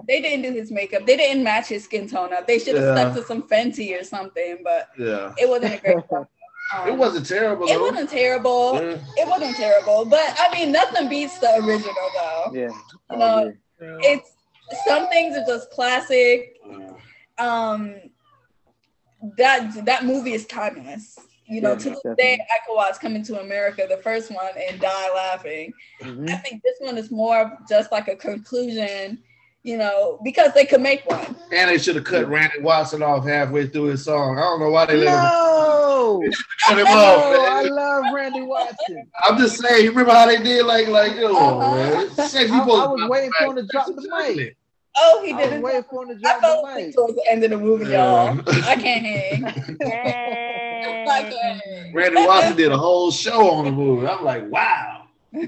They 0.08 0.22
didn't 0.22 0.44
do 0.44 0.52
his 0.58 0.72
makeup. 0.72 1.06
They 1.06 1.18
didn't 1.18 1.44
match 1.44 1.68
his 1.68 1.84
skin 1.84 2.08
tone 2.10 2.34
up. 2.34 2.48
They 2.48 2.60
should 2.60 2.76
have 2.76 2.84
Yeah. 2.96 3.12
stuck 3.12 3.14
to 3.16 3.24
some 3.24 3.44
Fenty 3.44 4.00
or 4.00 4.04
something, 4.04 4.60
but 4.64 4.90
yeah, 4.98 5.34
it 5.38 5.50
wasn't 5.50 5.76
a 5.76 5.78
great. 5.80 5.98
Um, 6.76 6.90
it 6.90 6.98
wasn't 6.98 7.26
terrible. 7.26 7.66
It 7.66 7.76
though. 7.76 7.82
wasn't 7.90 8.10
terrible. 8.10 8.74
Yeah. 8.76 8.98
It 9.16 9.26
wasn't 9.26 9.56
terrible, 9.56 10.04
but 10.04 10.36
I 10.38 10.54
mean, 10.54 10.74
nothing 10.74 11.08
beats 11.08 11.38
the 11.40 11.56
original 11.64 11.94
though. 12.14 12.52
Yeah. 12.54 12.72
I 13.10 13.16
No. 13.16 13.38
agree. 13.38 13.58
It's 14.02 14.32
some 14.86 15.08
things 15.08 15.38
are 15.38 15.46
just 15.46 15.72
classic. 15.72 16.58
Um, 17.38 17.96
that 19.38 19.86
that 19.86 20.04
movie 20.06 20.34
is 20.34 20.46
timeless. 20.46 21.18
You 21.48 21.62
know, 21.62 21.70
Yeah, 21.72 21.76
to 21.78 21.90
this 21.92 21.98
definitely. 22.00 22.24
day, 22.24 22.34
I 22.54 22.58
could 22.68 22.76
watch 22.76 23.00
Coming 23.00 23.24
to 23.24 23.40
America, 23.40 23.86
the 23.90 23.98
first 24.00 24.30
one, 24.30 24.52
and 24.70 24.82
die 24.82 25.14
laughing. 25.16 25.72
Mhm. 26.02 26.30
I 26.30 26.36
think 26.36 26.62
this 26.64 26.76
one 26.80 26.98
is 26.98 27.10
more 27.10 27.58
just 27.70 27.94
like 27.94 28.10
a 28.10 28.16
conclusion, 28.18 29.24
you 29.68 29.76
know, 29.78 30.18
because 30.24 30.54
they 30.54 30.66
could 30.66 30.80
make 30.80 31.06
one. 31.10 31.36
And 31.52 31.70
they 31.70 31.78
should 31.78 31.96
have 31.98 32.06
cut 32.06 32.30
Randy 32.30 32.62
Watson 32.62 33.04
off 33.04 33.26
halfway 33.26 33.68
through 33.68 33.86
his 33.86 34.06
song. 34.06 34.38
I 34.38 34.42
don't 34.42 34.62
know 34.62 34.70
why 34.70 34.86
they 34.86 34.96
let 34.96 35.08
him 35.10 35.14
No, 35.24 36.24
cut 36.68 36.78
him 36.80 36.86
no, 36.86 36.92
off. 36.92 37.50
I 37.50 37.62
love 37.64 38.06
Randy 38.14 38.42
Watson. 38.44 39.12
I'm 39.26 39.38
just 39.38 39.60
saying. 39.62 39.84
You 39.84 39.90
remember 39.90 40.14
how 40.14 40.26
they 40.26 40.42
did? 40.42 40.66
Like, 40.66 40.88
like, 40.88 41.12
oh 41.18 41.60
Uh-huh. 41.60 41.76
man. 41.76 42.10
Say 42.30 42.48
I, 42.50 42.60
I 42.60 42.66
was 42.66 43.10
waiting 43.10 43.32
for 43.38 43.46
him 43.48 43.56
to 43.58 43.64
drop 43.70 43.88
the 43.88 44.08
mic. 44.36 44.56
Oh, 45.00 45.22
he 45.26 45.34
didn't. 45.34 45.62
waiting 45.62 45.84
for 45.84 46.04
him 46.04 46.10
to 46.18 46.28
I 46.28 46.32
drop 46.40 46.42
fell 46.42 46.66
the 46.66 46.76
mic. 46.76 46.96
towards 46.96 47.16
the 47.16 47.26
end 47.30 47.44
of 47.44 47.50
the 47.50 47.58
movie, 47.58 47.88
Yeah. 47.92 48.34
y'all. 48.36 48.42
I 48.64 48.76
can't 48.78 49.06
hang. 49.06 49.44
I 49.86 51.30
can't 51.30 51.62
hang. 51.62 51.94
Randy 51.94 52.26
Watson 52.26 52.56
did 52.56 52.72
a 52.72 52.78
whole 52.78 53.12
show 53.12 53.52
on 53.52 53.66
the 53.66 53.72
movie. 53.72 54.08
I'm 54.08 54.24
like, 54.24 54.50
wow. 54.50 55.04
Yeah, 55.34 55.48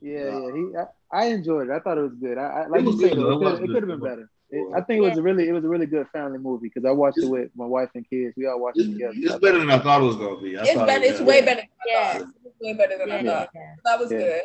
yeah. 0.00 0.50
He, 0.54 0.76
I, 0.76 0.84
I 1.14 1.26
enjoyed 1.26 1.68
it. 1.68 1.72
I 1.72 1.78
thought 1.78 1.98
it 1.98 2.02
was 2.02 2.14
good. 2.14 2.38
I, 2.38 2.42
I 2.64 2.66
like 2.66 2.82
It 2.82 2.86
you 2.86 2.92
said, 2.98 3.12
it. 3.12 3.12
It 3.12 3.16
could, 3.16 3.40
was 3.40 3.60
it 3.60 3.66
good. 3.66 3.72
could 3.72 3.82
have 3.88 3.88
been 3.88 4.00
better. 4.00 4.28
It, 4.50 4.74
I 4.76 4.80
think 4.82 4.98
it 4.98 5.08
was 5.08 5.16
a 5.16 5.22
really, 5.22 5.48
it 5.48 5.52
was 5.52 5.64
a 5.64 5.68
really 5.68 5.86
good 5.86 6.06
family 6.12 6.38
movie 6.38 6.68
because 6.72 6.84
I 6.84 6.90
watched 6.90 7.18
it 7.18 7.28
with 7.28 7.50
my 7.56 7.66
wife 7.66 7.88
and 7.94 8.08
kids. 8.08 8.34
We 8.36 8.46
all 8.46 8.60
watched 8.60 8.80
it 8.80 8.92
together. 8.92 9.14
it's 9.16 9.36
better 9.36 9.58
than 9.58 9.70
I 9.70 9.78
thought 9.78 10.02
it 10.02 10.04
was 10.04 10.16
gonna 10.16 10.40
be. 10.40 10.58
I 10.58 10.62
It's 10.62 10.74
better. 10.74 11.02
it 11.04 11.10
It's 11.10 11.20
way 11.20 11.40
better. 11.40 11.60
Than 11.60 11.68
Yeah. 11.86 12.22
It's 12.44 12.60
way 12.60 12.72
better 12.74 12.98
than 12.98 13.10
I 13.12 13.20
Yeah. 13.20 13.32
thought. 13.32 13.48
That 13.84 14.00
was 14.00 14.12
Yeah. 14.12 14.18
good. 14.18 14.42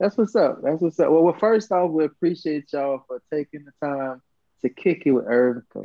That's 0.00 0.16
what's 0.16 0.36
up. 0.36 0.60
That's 0.62 0.80
what's 0.80 1.00
up. 1.00 1.10
Well, 1.10 1.22
well, 1.24 1.36
first 1.38 1.72
off, 1.72 1.90
we 1.90 2.04
appreciate 2.04 2.72
y'all 2.72 3.02
for 3.06 3.20
taking 3.32 3.64
the 3.64 3.72
time 3.86 4.20
to 4.62 4.68
kick 4.68 5.02
it 5.06 5.12
with 5.12 5.24
Urban 5.26 5.64
Co. 5.72 5.84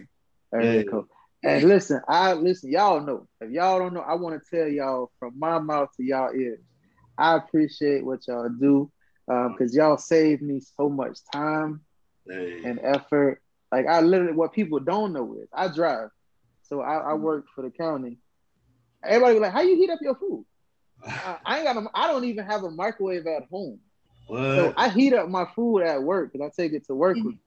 Urban 0.53 0.87
Co. 0.87 1.07
And 1.43 1.63
listen, 1.63 2.01
I 2.07 2.33
listen. 2.33 2.71
Y'all 2.71 3.01
know. 3.01 3.27
If 3.41 3.51
y'all 3.51 3.79
don't 3.79 3.93
know, 3.93 4.01
I 4.01 4.13
want 4.15 4.41
to 4.41 4.55
tell 4.55 4.67
y'all 4.67 5.11
from 5.19 5.37
my 5.37 5.59
mouth 5.59 5.89
to 5.97 6.03
y'all 6.03 6.33
ears. 6.33 6.59
I 7.17 7.35
appreciate 7.35 8.05
what 8.05 8.27
y'all 8.27 8.49
do 8.49 8.91
Um, 9.29 9.51
mm. 9.51 9.57
because 9.57 9.73
y'all 9.75 9.97
save 9.97 10.41
me 10.41 10.59
so 10.61 10.89
much 10.89 11.19
time 11.31 11.81
Hey. 12.27 12.63
and 12.63 12.79
effort. 12.81 13.41
Like 13.71 13.87
I 13.87 14.01
literally, 14.01 14.33
what 14.33 14.53
people 14.53 14.79
don't 14.79 15.13
know 15.13 15.35
is 15.41 15.47
I 15.53 15.67
drive, 15.67 16.09
so 16.63 16.81
I, 16.81 17.11
I 17.11 17.15
mm. 17.15 17.19
work 17.19 17.45
for 17.55 17.61
the 17.63 17.71
county. 17.71 18.19
Everybody 19.03 19.35
be 19.35 19.39
like, 19.41 19.51
"How 19.53 19.61
you 19.61 19.75
heat 19.75 19.89
up 19.89 19.99
your 20.01 20.15
food?" 20.15 20.45
I, 21.05 21.37
I 21.45 21.55
ain't 21.57 21.65
got. 21.65 21.77
A, 21.77 21.87
I 21.93 22.07
don't 22.07 22.25
even 22.25 22.45
have 22.45 22.63
a 22.63 22.71
microwave 22.71 23.25
at 23.27 23.43
home. 23.49 23.79
So 24.55 24.67
What? 24.67 24.73
I 24.77 24.89
heat 24.89 25.13
up 25.13 25.29
my 25.29 25.45
food 25.55 25.81
at 25.81 26.01
work 26.03 26.31
because 26.31 26.45
I 26.45 26.61
take 26.61 26.73
it 26.73 26.85
to 26.87 26.95
work 26.95 27.17
mm. 27.17 27.25
with 27.25 27.35
the 27.35 27.39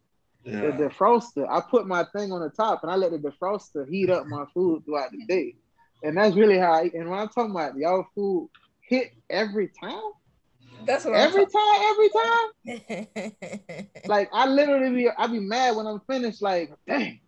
Yeah. 0.50 0.70
defroster. 0.88 1.46
I 1.48 1.60
put 1.60 1.86
my 1.86 2.04
thing 2.16 2.32
on 2.32 2.40
the 2.40 2.50
top 2.50 2.82
and 2.82 2.90
I 2.92 2.96
let 2.96 3.12
the 3.12 3.18
defroster 3.18 3.88
heat 3.88 4.10
up 4.10 4.26
my 4.26 4.44
food 4.54 4.84
throughout 4.84 5.10
the 5.12 5.24
day. 5.26 5.56
And 6.02 6.16
that's 6.16 6.36
really 6.36 6.58
how 6.58 6.72
I 6.72 6.90
and 6.94 7.08
when 7.10 7.18
I'm 7.18 7.28
talking 7.28 7.50
about 7.50 7.76
y'all 7.76 8.06
food 8.14 8.50
hit 8.80 9.12
every 9.30 9.68
time, 9.68 10.12
That's 10.84 11.04
what 11.04 11.14
I'm 11.14 11.20
every 11.28 11.46
time, 11.46 11.80
every 11.90 12.08
time. 12.10 13.86
Like 14.06 14.28
I 14.32 14.46
literally 14.46 14.90
be 14.94 15.08
I 15.16 15.26
be 15.26 15.40
mad 15.40 15.76
when 15.76 15.86
I'm 15.86 16.00
finished, 16.00 16.42
like, 16.42 16.70
dang. 16.86 17.20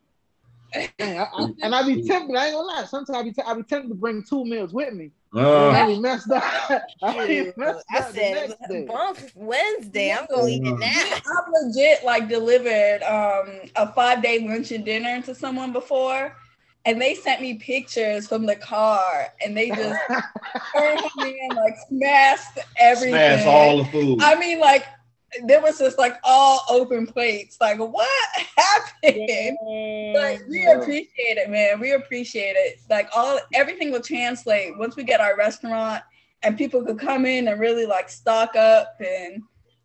Dang, 0.99 1.19
I, 1.19 1.23
I, 1.25 1.47
and 1.63 1.75
I 1.75 1.83
be 1.87 2.03
tempted, 2.07 2.37
I 2.37 2.47
ain't 2.47 2.55
gonna 2.55 2.67
lie. 2.69 2.85
Sometimes 2.85 3.19
I 3.19 3.23
be, 3.23 3.33
t- 3.33 3.43
I 3.47 3.55
be 3.55 3.63
tempted 3.63 3.89
to 3.89 3.95
bring 3.95 4.23
two 4.29 4.45
meals 4.45 4.73
with 4.73 4.93
me. 4.93 5.11
And 5.35 5.75
I 5.75 5.83
Uh, 5.83 5.87
be 5.87 5.99
messed 5.99 6.31
up. 6.31 6.43
I 7.03 7.27
be 7.27 7.53
messed 7.57 7.85
I 7.91 8.01
up 8.01 8.13
the 8.13 8.13
said, 8.13 8.87
bump 8.87 9.19
Wednesday. 9.35 10.13
I'm 10.13 10.27
gonna 10.31 10.49
eat 10.49 10.63
it 10.65 10.79
now. 10.79 11.05
I've 11.15 11.53
legit 11.53 12.05
like 12.05 12.29
delivered 12.29 13.03
um, 13.03 13.61
a 13.77 13.93
five 13.93 14.23
day 14.23 14.47
lunch 14.47 14.71
and 14.73 14.85
dinner 14.85 15.23
to 15.23 15.35
someone 15.35 15.73
before, 15.73 16.37
and 16.89 16.99
they 16.99 17.15
sent 17.15 17.43
me 17.43 17.55
pictures 17.55 18.27
from 18.27 18.47
the 18.47 18.57
car, 18.57 19.27
and 19.43 19.55
they 19.55 19.69
just 19.69 20.01
turned 20.75 21.01
me 21.19 21.39
and 21.43 21.55
like 21.55 21.77
smashed 21.87 22.59
everything. 22.81 23.11
smash 23.11 23.47
all 23.47 23.85
the 23.85 23.85
food. 23.91 24.19
I 24.23 24.37
mean, 24.37 24.59
like 24.59 24.87
there 25.45 25.61
was 25.61 25.79
just 25.79 25.99
like 25.99 26.17
all 26.25 26.63
open 26.71 27.07
plates. 27.07 27.59
Like 27.61 27.79
what 27.79 28.09
happened? 28.57 29.59
Like 30.15 30.41
we 30.49 30.67
appreciate 30.67 31.37
it, 31.37 31.51
man. 31.51 31.79
We 31.79 31.93
appreciate 31.93 32.57
it. 32.57 32.81
Like 32.89 33.11
all 33.15 33.39
everything 33.53 33.93
will 33.93 34.01
translate 34.01 34.79
once 34.79 34.97
we 34.97 35.05
get 35.05 35.21
our 35.21 35.37
restaurant 35.37 36.03
and 36.43 36.57
people 36.57 36.83
could 36.83 36.99
come 36.99 37.27
in 37.27 37.49
and 37.49 37.61
really 37.61 37.85
like 37.85 38.09
stock 38.09 38.57
up 38.57 38.97
and 39.01 39.43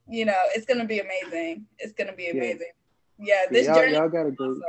you 0.08 0.24
know, 0.24 0.40
it's 0.56 0.66
gonna 0.66 0.86
be 0.86 1.00
amazing. 1.00 1.66
It's 1.80 1.92
gonna 1.92 2.14
be 2.14 2.30
amazing. 2.30 2.72
Yeah, 3.20 3.44
this 3.52 3.68
y'all, 3.68 3.76
journey 3.76 3.94
y'all 3.94 4.08
got 4.08 4.26
a 4.26 4.32
great 4.32 4.48
also. 4.48 4.62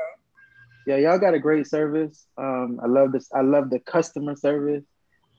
Yeah, 0.86 0.96
y'all 0.96 1.18
got 1.18 1.34
a 1.34 1.38
great 1.38 1.66
service. 1.66 2.26
Um, 2.36 2.78
I 2.82 2.86
love 2.86 3.12
this. 3.12 3.28
I 3.34 3.40
love 3.40 3.70
the 3.70 3.78
customer 3.78 4.36
service. 4.36 4.84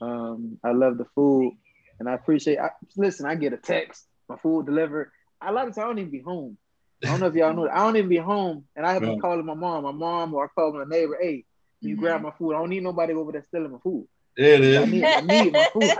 Um, 0.01 0.57
I 0.63 0.71
love 0.71 0.97
the 0.97 1.05
food, 1.15 1.53
and 1.99 2.09
I 2.09 2.13
appreciate. 2.13 2.57
I, 2.57 2.69
listen, 2.97 3.25
I 3.27 3.35
get 3.35 3.53
a 3.53 3.57
text, 3.57 4.07
my 4.27 4.37
food 4.37 4.65
delivered. 4.65 5.11
A 5.41 5.51
lot 5.51 5.67
of 5.67 5.75
times 5.75 5.77
I 5.77 5.81
don't 5.87 5.99
even 5.99 6.11
be 6.11 6.21
home. 6.21 6.57
I 7.03 7.09
don't 7.09 7.19
know 7.19 7.27
if 7.27 7.35
y'all 7.35 7.53
know. 7.53 7.65
That. 7.65 7.75
I 7.75 7.83
don't 7.83 7.97
even 7.97 8.09
be 8.09 8.17
home, 8.17 8.65
and 8.75 8.85
I 8.85 8.93
have 8.93 9.03
to 9.03 9.09
Right. 9.09 9.21
call 9.21 9.41
my 9.43 9.53
mom, 9.53 9.83
my 9.83 9.91
mom, 9.91 10.33
or 10.33 10.45
I 10.45 10.47
call 10.47 10.73
my 10.73 10.83
neighbor. 10.87 11.17
Hey, 11.21 11.45
you 11.81 11.95
Mhm. 11.95 11.99
grab 11.99 12.21
my 12.21 12.31
food. 12.31 12.53
I 12.53 12.59
don't 12.59 12.69
need 12.69 12.83
nobody 12.83 13.13
over 13.13 13.31
there 13.31 13.43
stealing 13.43 13.71
my 13.71 13.79
food. 13.79 14.07
There 14.37 14.61
it 14.61 14.81
I 14.81 14.85
need, 14.85 15.05
I 15.05 15.21
need 15.21 15.53
my 15.53 15.65
food. 15.71 15.91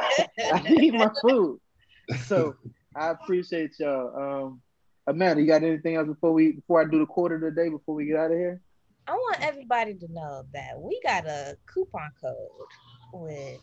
I 0.52 0.60
need 0.70 0.94
my 0.94 1.10
food. 1.22 1.60
So 2.26 2.56
I 2.96 3.10
appreciate 3.10 3.80
y'all. 3.80 4.46
Um, 4.48 4.62
Amanda, 5.08 5.42
you 5.42 5.48
got 5.48 5.64
anything 5.64 5.96
else 5.96 6.08
before 6.08 6.34
we 6.34 6.54
before 6.54 6.82
I 6.82 6.90
do 6.90 7.00
the 7.00 7.06
quarter 7.06 7.36
of 7.36 7.42
the 7.42 7.52
day 7.52 7.70
before 7.70 7.96
we 7.96 8.06
get 8.06 8.18
out 8.18 8.32
of 8.32 8.38
here? 8.38 8.62
I 9.08 9.12
want 9.14 9.42
everybody 9.42 9.94
to 9.94 10.08
know 10.12 10.44
that 10.54 10.80
we 10.80 11.00
got 11.04 11.26
a 11.26 11.58
coupon 11.72 12.12
code 12.22 12.68
with 13.14 13.62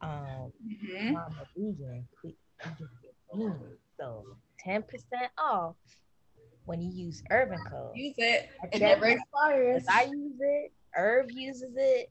um 0.00 0.52
Mhm. 0.64 1.12
Mama 1.12 1.46
Vegan. 1.56 2.08
We- 2.24 2.36
we 2.64 2.70
just 2.78 3.02
get 3.02 3.14
vegan. 3.32 3.78
So 3.98 4.36
ten 4.58 4.82
percent 4.82 5.30
off 5.36 5.76
when 6.64 6.80
you 6.80 6.90
use 6.90 7.22
Urban 7.30 7.58
Code. 7.64 7.96
Use 7.96 8.14
it. 8.18 8.48
I 8.62 8.66
It 8.72 8.80
never 8.80 9.06
expires. 9.06 9.84
I 9.88 10.04
use 10.04 10.36
it. 10.40 10.72
Herb 10.94 11.30
uses 11.30 11.74
it. 11.76 12.10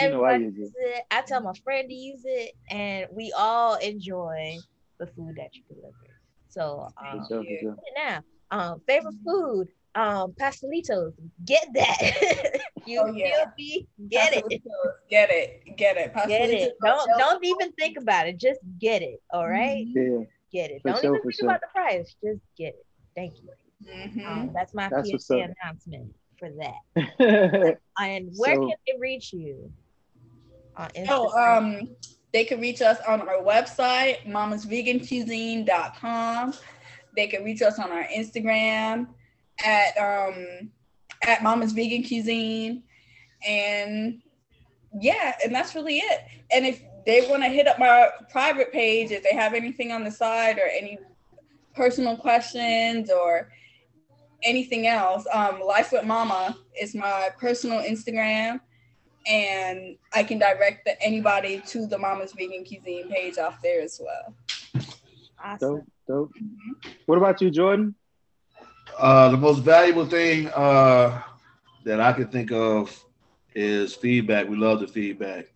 You 0.00 0.08
know 0.10 0.24
I 0.24 0.34
Everybody 0.34 0.44
use 0.44 0.54
it. 0.54 0.58
uses 0.60 0.74
it. 0.78 1.04
I 1.10 1.22
tell 1.22 1.40
my 1.40 1.52
friend 1.62 1.88
to 1.88 1.94
use 1.94 2.22
it, 2.24 2.52
and 2.70 3.06
we 3.12 3.32
all 3.36 3.74
enjoy 3.76 4.58
the 4.98 5.06
food 5.08 5.34
that 5.36 5.54
you 5.54 5.62
deliver. 5.68 5.96
So 6.48 6.88
For 6.98 7.06
um, 7.06 7.26
sure, 7.28 7.44
sure. 7.60 7.72
it 7.72 7.94
now. 7.96 8.22
Um, 8.50 8.80
favorite 8.86 9.14
food, 9.24 9.68
um, 9.94 10.32
pastelitos. 10.40 11.12
Get 11.44 11.66
that. 11.74 12.60
you 12.86 13.00
Oh, 13.00 13.06
yeah. 13.12 13.36
feel 13.36 13.46
me? 13.58 13.86
Get 14.10 14.32
it. 14.34 14.44
Pastelitos. 14.44 14.92
Get 15.08 15.30
it. 15.30 15.62
Get 15.76 15.96
it. 15.96 16.12
Get 16.26 16.50
it. 16.50 16.72
Pastelitos 16.82 16.90
are 16.90 17.06
Don't 17.06 17.18
don't 17.18 17.44
even 17.44 17.72
think 17.72 17.96
about 17.98 18.26
it. 18.28 18.38
Just 18.38 18.60
get 18.80 19.02
it. 19.02 19.20
All 19.32 19.48
right? 19.48 19.86
Mhm. 19.86 20.20
Yeah. 20.20 20.26
Get 20.52 20.70
it. 20.70 20.82
For 20.82 20.90
don't 20.90 21.00
sure, 21.00 21.10
even 21.16 21.22
think 21.22 21.34
sure. 21.34 21.48
about 21.48 21.60
the 21.60 21.66
price. 21.74 22.14
Just 22.22 22.40
get 22.56 22.74
it. 22.74 22.86
Thank 23.14 23.34
you. 23.42 23.50
Mhm. 23.88 24.26
Um, 24.26 24.50
that's 24.54 24.72
my 24.74 24.88
That's 24.88 25.10
what's 25.12 25.26
PSA 25.26 25.48
announcement 25.62 26.14
for 26.38 26.50
that. 26.50 27.78
And 28.00 28.32
where 28.36 28.54
So- 28.56 28.68
can 28.68 28.76
they 28.86 28.94
reach 28.98 29.32
you? 29.32 29.72
On 30.76 30.88
Instagram. 30.90 31.06
So 31.08 31.32
um 31.38 31.88
they 32.32 32.44
can 32.44 32.60
reach 32.60 32.82
us 32.82 32.98
on 33.06 33.20
our 33.28 33.40
website, 33.42 34.24
mamasvegancuisine.com. 34.26 36.54
They 37.16 37.26
can 37.28 37.44
reach 37.44 37.62
us 37.62 37.78
on 37.78 37.92
our 37.92 38.02
Instagram 38.04 39.06
at 39.64 39.96
um 39.98 40.70
at 41.22 41.42
Mama's 41.42 41.72
Vegan 41.72 42.02
Cuisine. 42.02 42.82
And 43.46 44.22
yeah, 45.00 45.34
and 45.44 45.54
that's 45.54 45.74
really 45.74 45.98
it. 45.98 46.20
And 46.52 46.66
if 46.66 46.82
they 47.04 47.26
want 47.28 47.42
to 47.42 47.48
hit 47.48 47.66
up 47.68 47.78
my 47.78 48.08
private 48.30 48.72
page, 48.72 49.10
if 49.10 49.22
they 49.22 49.36
have 49.36 49.52
anything 49.54 49.92
on 49.92 50.04
the 50.04 50.10
side 50.10 50.58
or 50.58 50.66
any 50.66 50.98
personal 51.74 52.16
questions 52.16 53.10
or 53.10 53.50
anything 54.42 54.86
else, 54.86 55.26
um, 55.32 55.60
Life 55.60 55.92
with 55.92 56.04
Mama 56.04 56.56
is 56.80 56.94
my 56.94 57.30
personal 57.38 57.80
Instagram. 57.82 58.60
and 59.26 59.96
I 60.12 60.22
can 60.22 60.38
direct 60.38 60.84
the, 60.84 61.00
anybody 61.02 61.60
to 61.66 61.86
the 61.86 61.98
Mama's 61.98 62.32
Vegan 62.32 62.64
Cuisine 62.64 63.08
page 63.08 63.38
off 63.38 63.60
there 63.62 63.82
as 63.82 64.00
well. 64.02 64.34
Awesome. 65.42 65.76
Dope, 65.76 65.84
dope. 66.06 66.32
What 67.06 67.18
about 67.18 67.40
you, 67.40 67.50
Jordan? 67.50 67.94
Uh, 68.98 69.28
the 69.30 69.36
most 69.36 69.60
valuable 69.60 70.06
thing 70.06 70.48
uh, 70.48 71.20
that 71.84 72.00
I 72.00 72.12
can 72.12 72.28
think 72.28 72.52
of 72.52 72.96
is 73.54 73.94
feedback. 73.94 74.48
We 74.48 74.56
love 74.56 74.80
the 74.80 74.86
feedback. 74.86 75.46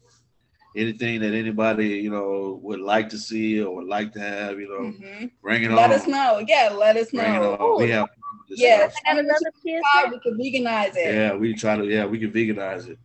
Anything 0.76 1.20
that 1.20 1.32
anybody 1.32 1.88
you 1.98 2.10
know 2.10 2.58
would 2.62 2.80
like 2.80 3.08
to 3.10 3.18
see 3.18 3.60
or 3.62 3.74
would 3.76 3.86
like 3.88 4.12
to 4.12 4.20
have, 4.20 4.60
you 4.60 4.68
know, 4.68 4.92
Mhm. 4.92 5.30
bring 5.42 5.62
it 5.62 5.70
Let 5.70 5.84
on. 5.84 5.90
Let 5.90 6.00
us 6.00 6.06
know. 6.06 6.44
Yeah, 6.46 6.70
let 6.72 6.96
us 6.96 7.10
Bring 7.12 7.34
it 7.34 7.38
know. 7.38 7.54
on. 7.54 7.80
We 7.82 7.90
have 7.90 8.08
Yes. 8.50 8.94
I 9.06 9.14
got 9.14 9.24
another 9.24 9.52
How 9.84 10.10
we 10.10 10.20
can 10.20 10.38
veganize 10.38 10.96
it. 10.96 11.14
Yeah, 11.14 11.34
we 11.34 11.54
try 11.54 11.76
to. 11.76 11.84
Yeah, 11.84 12.06
we 12.06 12.18
can 12.18 12.32
veganize 12.32 12.88
it 12.88 12.98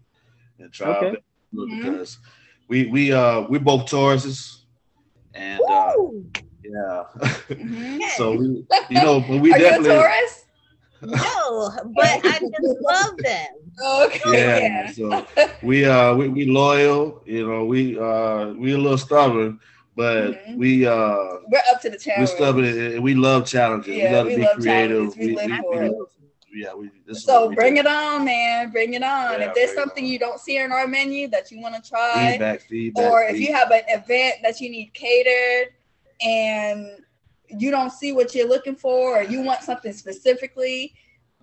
and 0.59 0.71
try 0.71 0.89
Okay. 0.89 1.11
best 1.11 1.23
to 1.51 1.55
do 1.55 1.63
it 1.63 1.69
Mhm. 1.69 1.81
because 1.81 2.17
we 2.67 2.87
we 2.87 3.11
uh 3.11 3.41
we 3.41 3.59
both 3.59 3.89
Tauruses, 3.89 4.63
and 5.33 5.61
uh, 5.61 5.93
Woo! 5.95 6.25
Yeah, 6.73 7.03
Mhm. 7.49 7.99
so 8.17 8.35
we 8.35 8.45
you 8.89 9.01
know 9.01 9.19
but 9.19 9.37
we 9.37 9.51
Are 9.53 9.59
you 9.59 9.65
a 9.65 9.69
definitely 9.69 9.89
Taurus? 9.89 10.39
No, 11.03 11.69
but 11.93 12.05
I 12.23 12.39
just 12.39 12.77
love 12.81 13.17
them. 13.23 13.47
Okay. 13.85 14.47
yeah. 14.47 14.59
Yeah. 14.59 14.91
So 14.91 15.25
we 15.61 15.85
uh 15.85 16.15
we, 16.15 16.29
we 16.29 16.45
loyal, 16.45 17.21
you 17.25 17.45
know. 17.47 17.65
We 17.65 17.99
uh 17.99 18.53
we 18.53 18.73
a 18.73 18.77
little 18.77 18.97
stubborn, 18.97 19.59
but 19.95 20.31
Mhm. 20.47 20.57
we 20.57 20.85
uh 20.85 20.93
We're 21.49 21.61
up 21.73 21.81
to 21.81 21.89
the 21.89 21.97
challenge. 21.97 22.31
we 22.31 22.37
challenge. 22.37 22.67
stubborn 22.69 22.93
and 22.95 23.03
we 23.03 23.15
love 23.15 23.45
challenges. 23.45 23.95
Yeah, 23.97 24.05
we 24.09 24.15
love 24.15 24.25
to 24.25 24.29
we 24.29 24.35
be 24.37 24.41
love 24.43 24.55
creative. 24.55 24.97
challenges. 24.97 25.17
We 25.17 25.35
live 25.35 25.59
for 25.59 25.83
it. 25.83 25.93
yeah, 26.55 26.73
we. 26.73 26.89
This 27.05 27.23
So 27.25 27.47
we 27.49 27.55
bring 27.55 27.73
do. 27.75 27.81
it 27.81 27.87
on, 27.87 28.23
man. 28.23 28.71
Bring 28.71 28.93
it 28.93 29.03
on. 29.03 29.41
Yeah, 29.41 29.47
if 29.49 29.53
there's 29.55 29.73
something 29.73 30.05
you 30.05 30.19
don't 30.19 30.39
see 30.39 30.57
in 30.57 30.71
our 30.71 30.87
menu 30.87 31.27
that 31.29 31.51
you 31.51 31.59
want 31.59 31.75
to 31.75 31.89
try, 31.89 32.31
feedback, 32.31 32.61
feedback, 32.61 33.03
or 33.03 33.23
if 33.23 33.39
you 33.41 33.51
have 33.53 33.71
an 33.71 33.83
event 33.89 34.35
that 34.43 34.61
you 34.61 34.69
need 34.69 34.93
catered 34.93 35.73
and 36.23 36.87
you 37.49 37.71
don't 37.71 37.91
see 37.91 38.11
what 38.13 38.33
you're 38.33 38.47
looking 38.47 38.75
for, 38.75 39.19
or 39.19 39.23
you 39.23 39.41
want 39.41 39.61
something 39.61 39.93
specifically, 39.93 40.93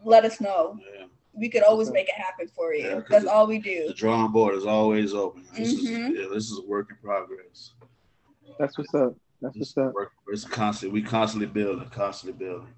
let 0.05 0.25
us 0.25 0.41
know. 0.41 0.79
Yeah. 0.99 1.07
We 1.33 1.49
could 1.49 1.63
always 1.63 1.91
make 1.91 2.09
it 2.09 2.15
happen 2.15 2.49
for 2.49 2.75
you. 2.75 2.85
Yeah, 2.85 2.95
'cause 2.97 3.07
That's 3.11 3.25
it- 3.25 3.31
all 3.31 3.47
we 3.47 3.59
do. 3.59 3.87
the 3.89 3.95
drawing 3.95 4.33
board 4.33 4.55
is 4.55 4.67
always 4.67 5.15
open. 5.15 5.45
This 5.57 5.75
Mhm. 5.75 6.11
is 6.13 6.19
yeah, 6.19 6.27
this 6.33 6.51
is 6.51 6.59
a 6.59 6.67
work 6.67 6.91
in 6.91 6.97
progress. 6.97 7.73
That's 8.59 8.77
what's 8.77 8.95
up. 8.95 9.15
That's 9.41 9.57
what's 9.57 9.77
up. 9.79 9.95
work, 9.95 10.13
it's 10.29 10.45
constant. 10.45 10.93
We 10.93 11.03
constantly 11.03 11.47
building, 11.47 11.89
constantly 11.91 12.45
building. 12.45 12.69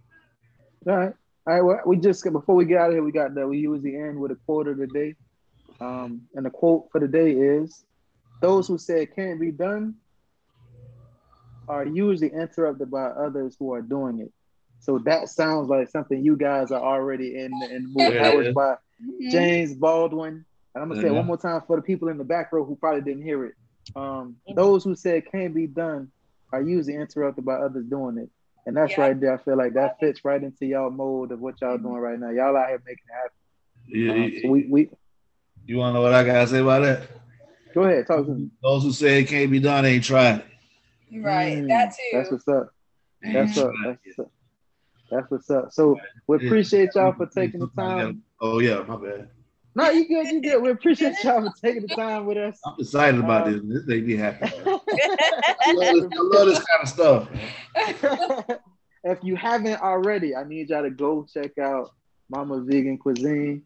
All 0.87 0.97
right. 0.97 1.15
All 1.47 1.55
right. 1.55 1.61
Well, 1.62 1.81
we 1.87 1.97
just 1.97 2.23
before 2.31 2.55
we 2.55 2.65
get 2.67 2.79
out 2.79 2.88
of 2.91 2.95
here, 2.95 3.03
we 3.03 3.11
got 3.11 3.35
that 3.35 3.49
we 3.49 3.59
use 3.59 3.83
the 3.83 3.97
end 3.97 4.19
with 4.21 4.31
a 4.33 4.37
quote 4.47 4.69
of 4.69 4.77
the 4.77 4.87
day. 4.87 5.15
Um, 5.81 6.29
and 6.35 6.45
the 6.47 6.51
quote 6.51 6.88
for 6.93 7.01
the 7.01 7.09
day 7.09 7.33
is 7.33 7.85
those 8.41 8.69
who 8.69 8.79
say 8.79 9.03
it 9.03 9.15
can't 9.17 9.41
be 9.41 9.51
done 9.51 9.97
are 11.72 11.87
usually 11.87 12.28
interrupted 12.32 12.90
by 12.90 13.04
others 13.04 13.56
who 13.58 13.72
are 13.72 13.82
doing 13.82 14.20
it. 14.20 14.32
So 14.80 14.98
that 15.06 15.28
sounds 15.28 15.68
like 15.68 15.88
something 15.88 16.22
you 16.22 16.37
guys 16.37 16.70
are 16.70 16.80
already 16.82 17.38
in 17.38 17.52
in 17.62 17.82
the 17.85 17.88
mood. 17.88 18.14
That 18.20 18.35
was 18.35 18.48
by 18.54 18.76
Mhm. 19.02 19.30
James 19.30 19.74
Baldwin. 19.74 20.44
And 20.74 20.82
I'm 20.82 20.88
gonna 20.88 21.00
say 21.00 21.08
it 21.08 21.14
one 21.14 21.26
more 21.26 21.37
time 21.37 21.62
for 21.66 21.76
the 21.76 21.82
people 21.82 22.08
in 22.08 22.18
the 22.18 22.24
back 22.24 22.52
row 22.52 22.64
who 22.64 22.76
probably 22.76 23.00
didn't 23.02 23.22
hear 23.22 23.44
it. 23.46 23.54
Um, 23.96 24.37
those 24.54 24.85
who 24.85 24.94
say 24.94 25.18
it 25.18 25.30
can't 25.30 25.54
be 25.54 25.66
done 25.66 26.11
are 26.52 26.62
usually 26.62 26.94
interrupted 26.96 27.44
by 27.44 27.54
others 27.54 27.87
doing 27.87 28.18
it. 28.18 28.28
And 28.66 28.76
that's 28.76 28.92
Yeah. 28.96 29.02
right 29.04 29.20
there. 29.20 29.32
I 29.35 29.38
feel 29.38 29.56
like 29.56 29.74
that 29.74 29.98
fits 29.98 30.24
right 30.24 30.42
into 30.42 30.66
y'all 30.66 30.90
mode 30.90 31.32
of 31.32 31.40
what 31.40 31.61
y'all 31.61 31.78
doing 31.78 31.96
right 31.96 32.18
now. 32.18 32.30
Y'all 32.30 32.56
out 32.56 32.68
here 32.68 32.82
making 32.85 33.04
it 33.08 33.14
happen. 33.14 33.30
You, 33.87 34.12
Um, 34.12 34.32
so 34.42 34.48
we, 34.50 34.66
we 34.70 34.90
you 35.66 35.76
want 35.78 35.90
to 35.92 35.94
know 35.94 36.02
what 36.02 36.12
I 36.14 36.24
gotta 36.24 36.46
say 36.46 36.58
about 36.61 36.82
that? 36.82 37.08
go 37.74 37.82
ahead, 37.85 38.06
talk 38.06 38.24
to 38.26 38.32
me. 38.32 38.50
Those 38.62 38.82
who 38.82 38.92
say 38.92 39.20
it 39.22 39.24
can't 39.28 39.50
be 39.50 39.61
done 39.61 39.85
ain't 39.85 40.04
tried 40.04 40.40
it. 40.40 40.44
Right. 41.20 41.59
Mm, 41.59 41.68
That 41.68 41.94
That's 42.12 42.29
too. 42.29 42.35
what's 42.35 42.48
up. 42.48 42.70
That's 43.22 43.57
up. 43.59 43.72
That's 43.85 43.98
what's 44.05 44.18
up. 44.18 44.31
That's 45.11 45.31
what's 45.31 45.51
up. 45.51 45.72
So 45.72 45.98
we 46.27 46.37
appreciate 46.37 46.90
y'all 46.94 47.12
for 47.12 47.27
taking 47.27 47.61
the 47.61 47.68
time. 47.77 48.22
Oh 48.40 48.61
yeah, 48.61 48.83
my 48.88 48.96
bad. 48.96 49.29
No, 49.75 49.90
you 49.90 50.07
good, 50.07 50.27
you 50.29 50.40
good. 50.42 50.62
We 50.62 50.70
appreciate 50.70 51.14
y'all 51.25 51.40
for 51.42 51.53
taking 51.62 51.87
the 51.87 51.94
time 51.94 52.27
with 52.27 52.37
us. 52.38 52.59
I'm 52.66 52.75
excited 52.79 53.20
about 53.20 53.46
Um, 53.46 53.68
this. 53.68 53.81
This 53.81 53.87
make 53.88 54.05
me 54.05 54.16
happy. 54.16 54.44
I, 54.44 54.70
love 54.70 54.81
this, 54.87 56.05
I 56.12 56.20
love 56.20 56.46
this 56.46 56.64
kind 56.64 56.83
of 56.83 56.88
stuff. 56.88 57.29
if 59.05 59.18
you 59.22 59.37
haven't 59.37 59.81
already, 59.81 60.35
I 60.37 60.44
need 60.44 60.70
y'all 60.70 60.83
to 60.83 60.90
go 60.90 61.27
check 61.33 61.59
out 61.59 61.90
Mama 62.31 62.61
Vegan 62.61 62.98
Cuisine. 62.98 63.62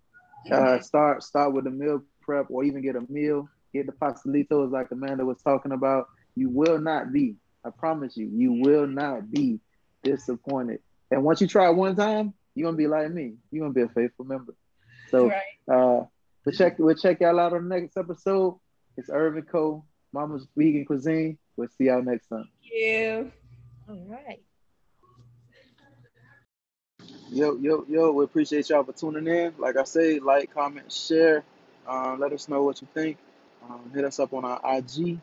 Uh, 0.50 0.80
start 0.80 1.22
start 1.24 1.52
with 1.52 1.66
a 1.66 1.70
meal 1.70 2.02
prep 2.22 2.46
or 2.50 2.62
even 2.64 2.82
get 2.82 2.94
a 2.96 3.04
meal. 3.09 3.48
Get 3.74 3.87
the 3.87 3.92
pastelitos 3.92 4.70
like 4.70 4.90
Amanda 4.92 5.24
was 5.24 5.40
talking 5.42 5.72
about. 5.72 6.06
You 6.37 6.51
will 6.51 6.79
not 6.79 7.12
be, 7.12 7.37
I 7.64 7.70
promise 7.70 8.16
you, 8.16 8.31
you 8.33 8.53
will 8.53 8.87
not 8.87 9.31
be 9.31 9.59
disappointed. 10.05 10.81
And 11.11 11.25
once 11.25 11.40
you 11.40 11.49
try 11.49 11.68
it 11.68 11.75
one 11.75 11.96
time, 11.96 12.35
you're 12.55 12.66
gonna 12.66 12.77
be 12.77 12.87
like 12.87 13.11
me. 13.11 13.35
You're 13.51 13.64
gonna 13.64 13.75
be 13.75 13.83
a 13.83 13.88
faithful 13.88 14.25
member. 14.25 14.55
So 15.11 15.29
right. 15.29 15.42
uh 15.70 16.05
we'll 16.44 16.55
check 16.55 16.79
we'll 16.79 16.94
check 16.94 17.20
y'all 17.20 17.40
out 17.40 17.53
on 17.53 17.68
the 17.68 17.75
next 17.81 17.96
episode. 17.96 18.59
It's 18.96 19.11
Urban 19.12 19.42
Co. 19.42 19.85
Mama's 20.12 20.46
Vegan 20.57 20.85
Cuisine. 20.85 21.38
We'll 21.57 21.68
see 21.77 21.85
y'all 21.85 22.03
next 22.03 22.29
time. 22.29 22.49
Thank 22.62 22.75
you. 22.75 23.33
All 23.88 24.07
right. 24.09 24.42
Yo, 27.31 27.57
yo, 27.57 27.85
yo, 27.88 28.12
we 28.12 28.25
appreciate 28.25 28.68
y'all 28.70 28.85
for 28.85 28.92
tuning 28.92 29.27
in. 29.27 29.53
Like 29.59 29.77
I 29.77 29.85
say, 29.85 30.20
like, 30.20 30.55
comment, 30.55 30.90
share. 30.92 31.44
Um, 31.87 32.20
let 32.20 32.33
us 32.33 32.49
know 32.49 32.62
what 32.62 32.81
you 32.81 32.88
think. 32.94 33.18
Um, 33.68 33.90
hit 33.92 34.05
us 34.05 34.20
up 34.20 34.33
on 34.33 34.44
our 34.44 34.61
IG 34.64 35.18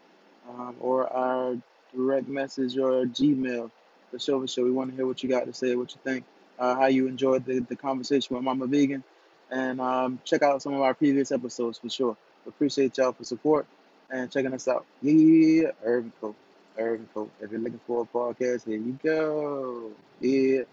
um, 0.50 0.76
or 0.80 1.12
our 1.12 1.58
direct 1.96 2.28
message 2.28 2.78
or 2.78 3.06
Gmail. 3.06 3.72
Sure, 4.18 4.42
for 4.42 4.48
sure. 4.48 4.66
We 4.66 4.72
want 4.72 4.92
to 4.92 4.96
hear 4.96 5.08
what 5.08 5.24
you 5.24 5.30
got 5.30 5.46
to 5.46 5.54
say, 5.54 5.76
what 5.76 5.92
you 5.92 6.00
think, 6.04 6.24
uh, 6.60 6.76
how 6.76 6.86
you 6.86 7.08
enjoyed 7.08 7.46
the, 7.46 7.60
the 7.60 7.76
conversation 7.76 8.36
with 8.36 8.44
Mama 8.44 8.68
Vegan. 8.68 9.04
And 9.50 9.82
um, 9.82 10.20
check 10.24 10.44
out 10.44 10.62
some 10.62 10.74
of 10.74 10.82
our 10.82 10.94
previous 10.94 11.32
episodes 11.32 11.80
for 11.80 11.90
sure. 11.90 12.18
Appreciate 12.48 12.98
y'all 12.98 13.12
for 13.14 13.24
support 13.24 13.66
and 14.10 14.32
checking 14.32 14.54
us 14.54 14.68
out. 14.68 14.86
Yeah, 15.02 15.72
Urban 15.84 16.12
Co. 16.22 16.36
Urban 16.78 17.10
Co. 17.14 17.30
If 17.42 17.52
you're 17.52 17.60
looking 17.60 17.80
for 17.88 18.02
a 18.04 18.18
podcast, 18.18 18.66
here 18.66 18.78
you 18.78 18.98
go. 19.04 19.92
Yeah. 20.20 20.64